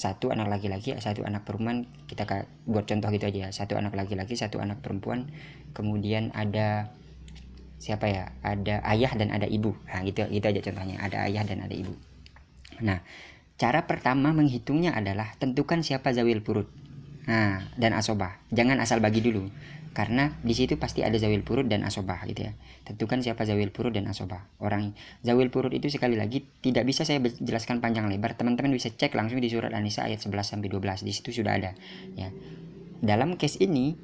satu 0.00 0.32
anak 0.32 0.48
laki-laki 0.48 0.96
satu 0.96 1.28
anak 1.28 1.44
perempuan 1.44 1.84
kita 2.08 2.24
buat 2.64 2.88
contoh 2.88 3.12
gitu 3.12 3.28
aja 3.28 3.52
satu 3.52 3.76
anak 3.76 3.92
laki-laki 3.92 4.32
satu 4.32 4.56
anak 4.56 4.80
perempuan 4.80 5.28
kemudian 5.76 6.32
ada 6.32 6.88
siapa 7.80 8.12
ya 8.12 8.24
ada 8.44 8.84
ayah 8.92 9.12
dan 9.16 9.32
ada 9.32 9.48
ibu. 9.48 9.72
Nah 9.88 10.04
gitu 10.04 10.28
itu 10.28 10.44
aja 10.44 10.60
contohnya. 10.60 11.00
Ada 11.00 11.24
ayah 11.26 11.42
dan 11.48 11.64
ada 11.64 11.72
ibu. 11.72 11.96
Nah 12.84 13.00
cara 13.56 13.88
pertama 13.88 14.36
menghitungnya 14.36 14.92
adalah 14.92 15.32
tentukan 15.40 15.80
siapa 15.80 16.12
zawil 16.12 16.44
purut. 16.44 16.68
Nah 17.24 17.64
dan 17.80 17.96
asobah. 17.96 18.36
Jangan 18.52 18.76
asal 18.84 19.00
bagi 19.00 19.24
dulu 19.24 19.48
karena 19.90 20.38
di 20.46 20.54
situ 20.54 20.78
pasti 20.78 21.02
ada 21.02 21.18
zawil 21.18 21.42
purut 21.42 21.66
dan 21.66 21.82
asobah 21.82 22.22
gitu 22.30 22.46
ya. 22.46 22.52
Tentukan 22.86 23.26
siapa 23.26 23.42
zawil 23.42 23.74
purut 23.74 23.90
dan 23.90 24.06
asobah. 24.06 24.46
Orang 24.62 24.94
zawil 25.26 25.50
purut 25.50 25.74
itu 25.74 25.90
sekali 25.90 26.14
lagi 26.14 26.46
tidak 26.62 26.86
bisa 26.86 27.02
saya 27.02 27.18
jelaskan 27.18 27.82
panjang 27.82 28.06
lebar. 28.06 28.38
Teman-teman 28.38 28.70
bisa 28.70 28.94
cek 28.94 29.18
langsung 29.18 29.42
di 29.42 29.50
surat 29.50 29.74
An-Nisa 29.74 30.06
ayat 30.06 30.22
11 30.22 30.30
sampai 30.46 30.70
12 30.70 31.02
di 31.02 31.10
situ 31.10 31.42
sudah 31.42 31.58
ada 31.58 31.74
ya. 32.14 32.30
Dalam 33.02 33.34
case 33.34 33.58
ini 33.66 33.98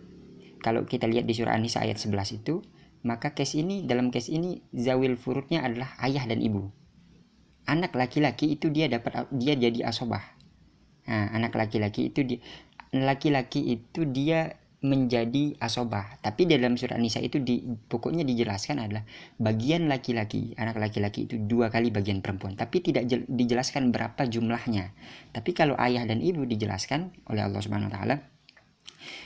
kalau 0.58 0.82
kita 0.90 1.06
lihat 1.06 1.22
di 1.22 1.34
surat 1.38 1.54
An-Nisa 1.54 1.86
ayat 1.86 2.02
11 2.02 2.42
itu 2.42 2.66
maka 3.06 3.38
case 3.38 3.62
ini 3.62 3.86
dalam 3.86 4.10
case 4.10 4.34
ini 4.34 4.66
zawil 4.74 5.14
purutnya 5.14 5.62
adalah 5.62 5.94
ayah 6.02 6.26
dan 6.26 6.42
ibu. 6.42 6.66
Anak 7.70 7.94
laki-laki 7.94 8.58
itu 8.58 8.74
dia 8.74 8.90
dapat 8.90 9.30
dia 9.30 9.54
jadi 9.54 9.86
asobah. 9.86 10.34
Nah, 11.06 11.30
anak 11.30 11.54
laki-laki 11.54 12.10
itu 12.10 12.26
dia 12.26 12.42
laki-laki 12.90 13.78
itu 13.78 14.02
dia 14.10 14.58
menjadi 14.86 15.58
asobah. 15.58 16.22
Tapi 16.22 16.46
dalam 16.46 16.78
surat 16.78 16.96
Nisa 17.02 17.18
itu 17.18 17.42
di, 17.42 17.66
pokoknya 17.66 18.22
dijelaskan 18.22 18.86
adalah 18.86 19.02
bagian 19.36 19.90
laki-laki, 19.90 20.54
anak 20.54 20.78
laki-laki 20.78 21.26
itu 21.26 21.42
dua 21.42 21.68
kali 21.68 21.90
bagian 21.90 22.22
perempuan. 22.22 22.54
Tapi 22.54 22.78
tidak 22.80 23.10
dijelaskan 23.26 23.90
berapa 23.90 24.22
jumlahnya. 24.30 24.94
Tapi 25.34 25.50
kalau 25.50 25.74
ayah 25.82 26.06
dan 26.06 26.22
ibu 26.22 26.46
dijelaskan 26.46 27.10
oleh 27.26 27.42
Allah 27.42 27.60
Subhanahu 27.60 27.90
Wa 27.90 27.94
Taala, 27.98 28.16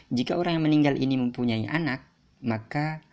jika 0.08 0.40
orang 0.40 0.58
yang 0.58 0.64
meninggal 0.64 0.96
ini 0.96 1.20
mempunyai 1.20 1.68
anak, 1.68 2.08
maka 2.40 3.04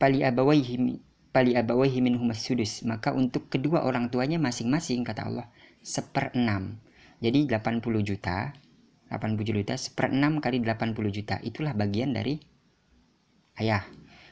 pali 0.00 0.24
abawaihi 0.24 1.00
pali 1.30 1.52
abawaihi 1.54 2.00
sudus 2.34 2.82
maka 2.88 3.14
untuk 3.14 3.46
kedua 3.52 3.86
orang 3.86 4.10
tuanya 4.10 4.40
masing-masing 4.40 5.06
kata 5.06 5.28
Allah 5.28 5.46
seperenam 5.84 6.80
jadi 7.20 7.46
80 7.46 7.84
juta 8.02 8.56
80 9.10 9.42
juta 9.42 9.74
seperenam 9.74 10.38
kali 10.38 10.62
80 10.62 10.94
juta. 11.10 11.36
Itulah 11.42 11.74
bagian 11.74 12.14
dari 12.14 12.38
ayah. 13.58 13.82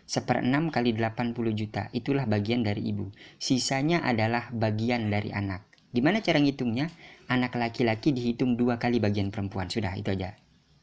Seperenam 0.08 0.72
kali 0.72 0.96
80 0.96 1.36
juta 1.52 1.92
itulah 1.92 2.24
bagian 2.24 2.64
dari 2.64 2.80
ibu. 2.88 3.12
Sisanya 3.36 4.00
adalah 4.00 4.48
bagian 4.54 5.12
dari 5.12 5.34
anak. 5.34 5.68
Gimana 5.92 6.24
cara 6.24 6.40
ngitungnya? 6.40 6.88
Anak 7.28 7.60
laki-laki 7.60 8.16
dihitung 8.16 8.56
dua 8.56 8.80
kali 8.80 9.04
bagian 9.04 9.28
perempuan. 9.28 9.68
Sudah 9.68 9.92
itu 10.00 10.08
aja. 10.08 10.32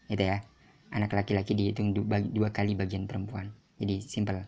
Itu 0.05 0.21
ya. 0.21 0.45
Anak 0.93 1.17
laki-laki 1.17 1.57
dihitung 1.57 1.97
dua 2.05 2.49
kali 2.53 2.77
bagian 2.77 3.09
perempuan. 3.09 3.49
Jadi 3.81 4.05
simple. 4.05 4.45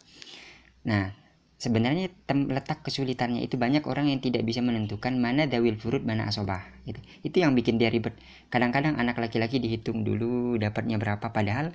Nah 0.85 1.09
sebenarnya 1.57 2.13
letak 2.29 2.85
kesulitannya 2.85 3.41
itu 3.41 3.57
banyak 3.57 3.81
orang 3.89 4.13
yang 4.13 4.21
tidak 4.21 4.45
bisa 4.45 4.61
menentukan 4.61 5.17
mana 5.17 5.49
dawil 5.49 5.73
furud 5.73 6.05
mana 6.05 6.29
asobah 6.29 6.61
gitu. 6.85 7.01
itu 7.25 7.37
yang 7.41 7.57
bikin 7.57 7.81
dia 7.81 7.89
ribet. 7.89 8.13
Kadang-kadang 8.53 9.01
anak 9.01 9.17
laki-laki 9.17 9.57
dihitung 9.57 10.05
dulu 10.05 10.61
dapatnya 10.61 11.01
berapa 11.01 11.33
padahal 11.33 11.73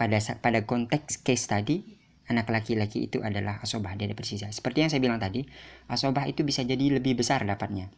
pada 0.00 0.18
pada 0.40 0.64
konteks 0.64 1.20
case 1.20 1.46
tadi 1.46 1.84
anak 2.32 2.48
laki-laki 2.48 3.04
itu 3.06 3.20
adalah 3.20 3.60
asobah 3.60 3.92
dia 3.94 4.08
dapat 4.08 4.24
sisa 4.24 4.48
seperti 4.48 4.80
yang 4.80 4.90
saya 4.90 5.04
bilang 5.04 5.20
tadi 5.20 5.44
asobah 5.92 6.24
itu 6.24 6.40
bisa 6.40 6.64
jadi 6.64 6.96
lebih 6.96 7.20
besar 7.20 7.44
dapatnya 7.44 7.92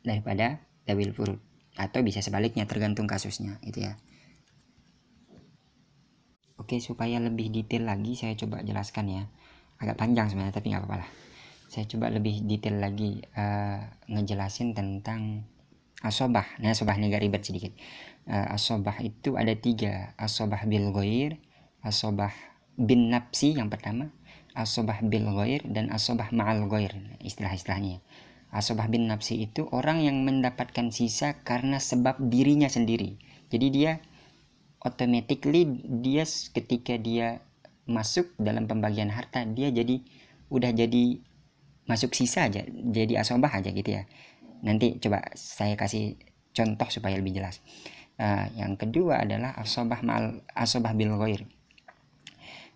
daripada 0.00 0.64
dawil 0.88 1.12
furud 1.12 1.38
atau 1.76 2.00
bisa 2.00 2.24
sebaliknya 2.24 2.64
tergantung 2.64 3.04
kasusnya 3.04 3.60
itu 3.60 3.84
ya. 3.84 4.00
Oke 6.56 6.80
supaya 6.80 7.20
lebih 7.20 7.52
detail 7.52 7.84
lagi 7.84 8.16
saya 8.16 8.32
coba 8.32 8.64
jelaskan 8.64 9.06
ya 9.12 9.22
agak 9.80 9.96
panjang 9.98 10.30
sebenarnya 10.30 10.54
tapi 10.56 10.72
nggak 10.72 10.82
apa-apa 10.84 10.96
lah. 11.04 11.10
Saya 11.66 11.84
coba 11.90 12.08
lebih 12.08 12.46
detail 12.46 12.78
lagi 12.78 13.20
uh, 13.36 13.80
ngejelasin 14.08 14.72
tentang 14.72 15.44
asobah. 16.00 16.46
Nah 16.62 16.72
asobah 16.72 16.94
ini 16.96 17.12
ribet 17.12 17.42
sedikit. 17.44 17.74
Uh, 18.26 18.54
asobah 18.54 18.98
itu 19.02 19.34
ada 19.34 19.52
tiga. 19.54 20.14
Asobah 20.16 20.64
bil 20.64 20.94
goir 20.94 21.36
asobah 21.86 22.34
bin 22.74 23.14
napsi 23.14 23.54
yang 23.54 23.70
pertama 23.70 24.10
asobah 24.56 24.98
bil 25.04 25.30
goir 25.30 25.62
dan 25.68 25.92
asobah 25.92 26.32
ma'al 26.32 26.64
goir 26.66 26.90
istilah-istilahnya. 27.20 28.00
Asobah 28.48 28.88
bin 28.88 29.04
nafsi 29.04 29.44
itu 29.44 29.68
orang 29.68 30.00
yang 30.00 30.24
mendapatkan 30.24 30.88
sisa 30.88 31.36
karena 31.44 31.76
sebab 31.76 32.16
dirinya 32.32 32.72
sendiri. 32.72 33.20
Jadi 33.52 33.66
dia 33.68 34.00
automatically 34.80 35.68
dia 36.00 36.24
ketika 36.24 36.96
dia 36.96 37.44
masuk 37.86 38.34
dalam 38.38 38.66
pembagian 38.66 39.10
harta 39.10 39.46
dia 39.46 39.70
jadi 39.70 40.02
udah 40.50 40.70
jadi 40.74 41.22
masuk 41.86 42.14
sisa 42.14 42.50
aja 42.50 42.66
jadi 42.66 43.22
asobah 43.22 43.50
aja 43.50 43.70
gitu 43.70 43.94
ya 43.94 44.06
nanti 44.62 44.98
coba 44.98 45.22
saya 45.38 45.78
kasih 45.78 46.18
contoh 46.50 46.88
supaya 46.90 47.14
lebih 47.18 47.38
jelas 47.38 47.62
uh, 48.18 48.50
yang 48.58 48.74
kedua 48.74 49.22
adalah 49.22 49.54
asobah 49.54 50.02
mal 50.02 50.42
asobah 50.54 50.94
bil 50.98 51.14
goir 51.14 51.46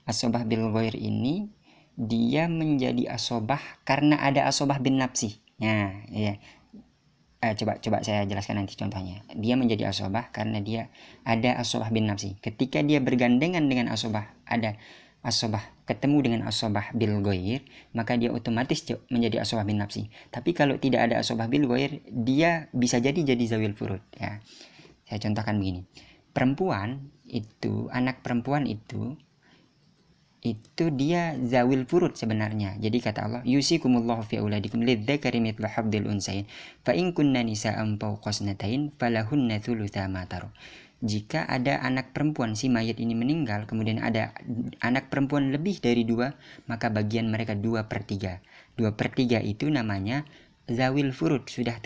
asobah 0.06 0.46
bil 0.46 0.70
goir 0.70 0.94
ini 0.94 1.50
dia 2.00 2.48
menjadi 2.48 3.12
asobah 3.12 3.60
karena 3.84 4.16
ada 4.16 4.48
asobah 4.48 4.80
bin 4.80 4.96
nafsi. 4.96 5.44
Nah, 5.60 6.08
ya. 6.08 6.40
Eh, 7.40 7.56
coba 7.56 7.80
coba 7.80 8.04
saya 8.04 8.28
jelaskan 8.28 8.60
nanti 8.60 8.76
contohnya. 8.76 9.24
Dia 9.32 9.56
menjadi 9.56 9.88
asobah 9.88 10.28
karena 10.28 10.60
dia 10.60 10.92
ada 11.24 11.56
asobah 11.56 11.88
bin 11.88 12.04
nafsi. 12.04 12.36
Ketika 12.44 12.84
dia 12.84 13.00
bergandengan 13.00 13.64
dengan 13.64 13.88
asobah, 13.88 14.36
ada 14.44 14.76
asobah 15.24 15.64
ketemu 15.88 16.18
dengan 16.20 16.40
asobah 16.44 16.92
bil 16.92 17.16
goir, 17.24 17.64
maka 17.96 18.20
dia 18.20 18.28
otomatis 18.28 18.84
menjadi 19.08 19.40
asobah 19.40 19.64
bin 19.64 19.80
nafsi. 19.80 20.12
Tapi 20.28 20.52
kalau 20.52 20.76
tidak 20.76 21.08
ada 21.08 21.24
asobah 21.24 21.48
bil 21.48 21.64
goir, 21.64 22.04
dia 22.12 22.68
bisa 22.76 23.00
jadi 23.00 23.16
jadi 23.16 23.44
zawil 23.56 23.72
furud. 23.72 24.04
Ya, 24.20 24.44
saya 25.08 25.24
contohkan 25.24 25.56
begini. 25.56 25.88
Perempuan 26.36 27.08
itu, 27.24 27.88
anak 27.88 28.20
perempuan 28.20 28.68
itu 28.68 29.16
itu 30.40 30.88
dia 30.88 31.36
zawil 31.36 31.84
furud 31.84 32.16
sebenarnya. 32.16 32.80
Jadi 32.80 32.98
kata 33.04 33.28
Allah, 33.28 33.42
yusikumullahu 33.44 34.24
fi 34.24 34.40
auladikum 34.40 34.80
lidzakari 34.80 35.36
mithlu 35.36 35.68
habdil 35.68 36.08
unsayin. 36.08 36.48
Fa 36.80 36.96
in 36.96 37.12
kunna 37.12 37.44
nisa'an 37.44 38.00
fawqa 38.00 38.32
falahunna 38.96 39.60
thulutha 39.60 40.08
ma 40.08 40.24
Jika 41.00 41.44
ada 41.48 41.80
anak 41.80 42.12
perempuan 42.16 42.56
si 42.56 42.72
mayat 42.72 43.00
ini 43.00 43.12
meninggal, 43.16 43.64
kemudian 43.68 44.00
ada 44.00 44.32
anak 44.80 45.08
perempuan 45.12 45.52
lebih 45.52 45.80
dari 45.80 46.04
dua, 46.04 46.36
maka 46.68 46.88
bagian 46.92 47.28
mereka 47.28 47.56
dua 47.56 47.88
per 47.88 48.04
tiga. 48.04 48.40
Dua 48.76 48.96
per 48.96 49.12
tiga 49.12 49.40
itu 49.44 49.68
namanya 49.68 50.24
zawil 50.68 51.12
furud, 51.12 51.48
sudah 51.48 51.80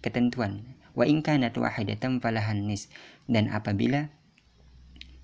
ketentuan. 0.00 0.64
Wa 0.96 1.04
in 1.04 1.20
kanat 1.20 1.56
wahidatan 1.60 2.24
falahan 2.24 2.64
nis. 2.64 2.88
Dan 3.28 3.52
apabila 3.52 4.08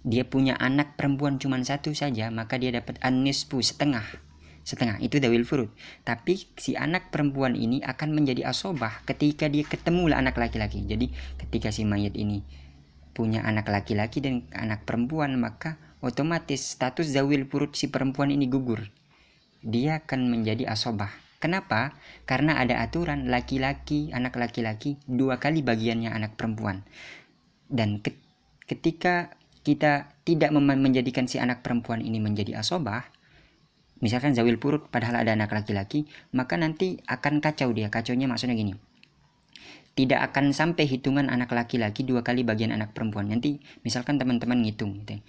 dia 0.05 0.29
punya 0.29 0.53
anak 0.61 1.01
perempuan 1.01 1.41
cuma 1.41 1.57
satu 1.65 1.97
saja 1.97 2.29
maka 2.29 2.61
dia 2.61 2.69
dapat 2.69 3.01
anispu 3.01 3.65
setengah. 3.65 4.05
Setengah 4.65 5.01
itu 5.01 5.17
dawil 5.17 5.49
furud. 5.49 5.73
Tapi 6.05 6.45
si 6.61 6.77
anak 6.77 7.09
perempuan 7.09 7.57
ini 7.57 7.81
akan 7.81 8.13
menjadi 8.13 8.49
asobah 8.49 9.01
ketika 9.09 9.49
dia 9.49 9.65
ketemu 9.65 10.13
lah 10.13 10.21
anak 10.21 10.37
laki-laki. 10.37 10.85
Jadi 10.85 11.09
ketika 11.41 11.73
si 11.73 11.89
mayat 11.89 12.13
ini 12.17 12.45
punya 13.17 13.45
anak 13.49 13.73
laki-laki 13.73 14.21
dan 14.21 14.45
anak 14.53 14.85
perempuan 14.85 15.41
maka 15.41 15.81
otomatis 16.05 16.61
status 16.61 17.09
zawil 17.09 17.49
furud 17.49 17.73
si 17.73 17.89
perempuan 17.89 18.29
ini 18.29 18.45
gugur. 18.45 18.85
Dia 19.65 20.05
akan 20.05 20.29
menjadi 20.29 20.69
asobah. 20.69 21.13
Kenapa? 21.41 21.97
Karena 22.25 22.57
ada 22.57 22.81
aturan 22.81 23.29
laki-laki, 23.29 24.13
anak 24.13 24.37
laki-laki 24.37 25.01
dua 25.05 25.41
kali 25.41 25.61
bagiannya 25.61 26.13
anak 26.13 26.41
perempuan. 26.41 26.85
Dan 27.69 28.01
ketika 28.65 29.37
kita 29.65 30.13
tidak 30.29 30.53
menjadikan 30.53 31.25
si 31.25 31.41
anak 31.41 31.65
perempuan 31.65 32.05
ini 32.05 32.21
menjadi 32.21 32.61
asobah, 32.61 33.09
misalkan 34.05 34.37
zawil 34.37 34.61
purut 34.61 34.93
padahal 34.93 35.25
ada 35.25 35.33
anak 35.33 35.57
laki-laki, 35.57 36.05
maka 36.37 36.61
nanti 36.61 37.01
akan 37.09 37.41
kacau 37.41 37.73
dia. 37.73 37.89
Kacaunya 37.89 38.29
maksudnya 38.29 38.53
gini. 38.55 38.77
Tidak 39.95 40.21
akan 40.21 40.53
sampai 40.53 40.85
hitungan 40.85 41.33
anak 41.33 41.55
laki-laki 41.55 42.05
dua 42.05 42.21
kali 42.21 42.45
bagian 42.45 42.77
anak 42.77 42.93
perempuan. 42.93 43.33
Nanti 43.33 43.63
misalkan 43.87 44.21
teman-teman 44.21 44.61
ngitung 44.61 45.01
gitu. 45.01 45.23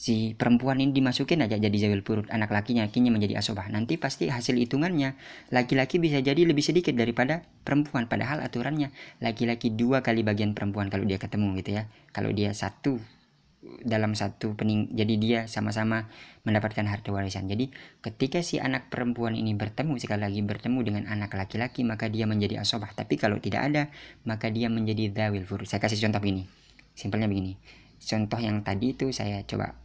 Si 0.00 0.32
perempuan 0.32 0.80
ini 0.80 0.96
dimasukin 0.96 1.44
aja 1.44 1.60
jadi 1.60 1.76
zawil 1.76 2.00
purut, 2.00 2.24
anak 2.32 2.48
lakinya 2.48 2.88
lakinya 2.88 3.12
menjadi 3.12 3.36
asobah. 3.36 3.68
Nanti 3.68 4.00
pasti 4.00 4.32
hasil 4.32 4.56
hitungannya 4.56 5.12
laki-laki 5.52 6.00
bisa 6.00 6.24
jadi 6.24 6.40
lebih 6.48 6.64
sedikit 6.64 6.96
daripada 6.96 7.44
perempuan. 7.64 8.08
Padahal 8.08 8.40
aturannya 8.40 8.92
laki-laki 9.20 9.72
dua 9.72 10.00
kali 10.00 10.24
bagian 10.24 10.56
perempuan 10.56 10.88
kalau 10.88 11.04
dia 11.04 11.20
ketemu 11.20 11.52
gitu 11.60 11.70
ya. 11.80 11.84
Kalau 12.16 12.32
dia 12.32 12.50
satu 12.56 13.19
dalam 13.60 14.16
satu 14.16 14.56
pening 14.56 14.88
jadi 14.96 15.14
dia 15.20 15.40
sama-sama 15.44 16.08
mendapatkan 16.48 16.80
harta 16.88 17.12
warisan. 17.12 17.44
Jadi 17.44 17.68
ketika 18.00 18.40
si 18.40 18.56
anak 18.56 18.88
perempuan 18.88 19.36
ini 19.36 19.52
bertemu 19.52 20.00
sekali 20.00 20.24
lagi 20.24 20.40
bertemu 20.40 20.80
dengan 20.80 21.04
anak 21.12 21.36
laki-laki 21.36 21.84
maka 21.84 22.08
dia 22.08 22.24
menjadi 22.24 22.64
asobah. 22.64 22.96
Tapi 22.96 23.20
kalau 23.20 23.36
tidak 23.36 23.68
ada 23.68 23.92
maka 24.24 24.48
dia 24.48 24.72
menjadi 24.72 25.12
dawil 25.12 25.44
fur 25.44 25.60
saya 25.68 25.76
kasih 25.84 26.00
contoh 26.08 26.24
begini 26.24 26.48
simpelnya 26.96 27.28
begini. 27.28 27.60
Contoh 28.00 28.40
yang 28.40 28.64
tadi 28.64 28.96
itu 28.96 29.12
saya 29.12 29.44
coba 29.44 29.76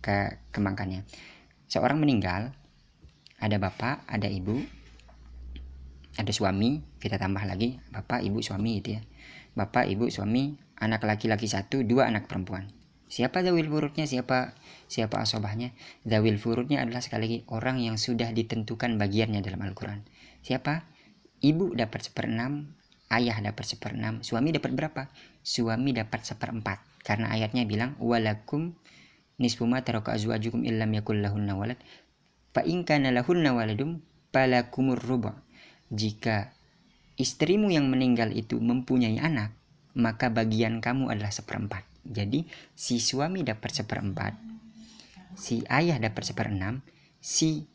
ke 0.00 0.40
kembangkannya. 0.56 1.04
Seorang 1.68 2.00
meninggal 2.00 2.56
ada 3.36 3.56
bapak 3.60 4.08
ada 4.08 4.32
ibu 4.32 4.64
ada 6.16 6.32
suami 6.32 6.80
kita 6.96 7.20
tambah 7.20 7.44
lagi 7.44 7.84
bapak 7.92 8.24
ibu 8.24 8.40
suami 8.40 8.80
itu 8.80 8.96
ya. 8.96 9.04
Bapak 9.52 9.92
ibu 9.92 10.08
suami 10.08 10.56
anak 10.80 11.04
laki-laki 11.04 11.44
satu 11.44 11.84
dua 11.84 12.08
anak 12.08 12.24
perempuan 12.24 12.79
Siapa 13.10 13.42
zawil 13.42 13.66
furudnya? 13.66 14.06
Siapa 14.06 14.54
siapa 14.86 15.18
asobahnya? 15.18 15.74
Zawil 16.06 16.38
furudnya 16.38 16.78
adalah 16.86 17.02
sekali 17.02 17.22
lagi 17.26 17.38
orang 17.50 17.82
yang 17.82 17.98
sudah 17.98 18.30
ditentukan 18.30 18.94
bagiannya 19.02 19.42
dalam 19.42 19.66
Al-Quran. 19.66 20.06
Siapa? 20.46 20.86
Ibu 21.42 21.74
dapat 21.74 22.06
seperenam, 22.06 22.70
ayah 23.10 23.34
dapat 23.42 23.66
seperenam, 23.66 24.22
suami 24.22 24.54
dapat 24.54 24.70
berapa? 24.78 25.02
Suami 25.42 25.90
dapat 25.90 26.22
seperempat. 26.22 26.78
Karena 27.02 27.34
ayatnya 27.34 27.66
bilang 27.66 27.98
walakum 27.98 28.78
nisfu 29.40 29.66
ma 29.66 29.82
taraka 29.82 30.14
azwajukum 30.14 30.62
illam 30.68 30.92
yakul 30.94 31.16
lahunna 31.16 31.56
walad 31.56 31.80
fa 32.52 32.60
in 32.62 32.84
kana 32.84 33.10
lahunna 33.10 33.56
waladum 33.56 34.04
falakumur 34.30 35.00
ruba. 35.02 35.42
Jika 35.90 36.54
istrimu 37.18 37.74
yang 37.74 37.90
meninggal 37.90 38.30
itu 38.30 38.62
mempunyai 38.62 39.18
anak, 39.18 39.50
maka 39.98 40.30
bagian 40.30 40.78
kamu 40.78 41.10
adalah 41.10 41.34
seperempat. 41.34 41.89
Jadi 42.04 42.48
si 42.72 42.98
suami 42.98 43.44
dapat 43.44 43.70
seperempat, 43.70 44.32
si 45.36 45.62
ayah 45.68 46.00
dapat 46.00 46.22
seperenam, 46.26 46.80
si 47.20 47.68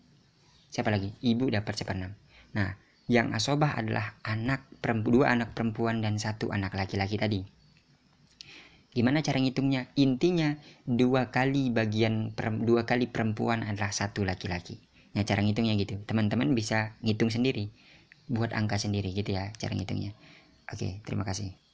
siapa 0.73 0.91
lagi? 0.91 1.13
Ibu 1.21 1.53
dapat 1.53 1.73
seperenam. 1.77 2.17
Nah, 2.57 2.75
yang 3.05 3.31
asobah 3.37 3.77
adalah 3.77 4.17
anak 4.25 4.65
perempuan, 4.81 5.13
dua 5.13 5.25
anak 5.31 5.53
perempuan 5.53 6.01
dan 6.01 6.17
satu 6.17 6.49
anak 6.49 6.73
laki-laki 6.73 7.15
tadi. 7.21 7.41
Gimana 8.95 9.19
cara 9.21 9.37
ngitungnya? 9.43 9.91
Intinya 9.99 10.55
dua 10.87 11.29
kali 11.29 11.67
bagian 11.69 12.31
dua 12.63 12.87
kali 12.87 13.11
perempuan 13.11 13.61
adalah 13.61 13.91
satu 13.91 14.23
laki-laki. 14.23 14.79
Nah, 15.15 15.23
cara 15.23 15.43
ngitungnya 15.43 15.75
gitu. 15.79 15.99
Teman-teman 16.03 16.51
bisa 16.55 16.95
ngitung 17.03 17.31
sendiri, 17.31 17.71
buat 18.27 18.51
angka 18.51 18.81
sendiri 18.81 19.13
gitu 19.13 19.35
ya 19.35 19.53
cara 19.55 19.77
ngitungnya. 19.77 20.15
Oke, 20.71 20.99
terima 21.05 21.21
kasih. 21.27 21.64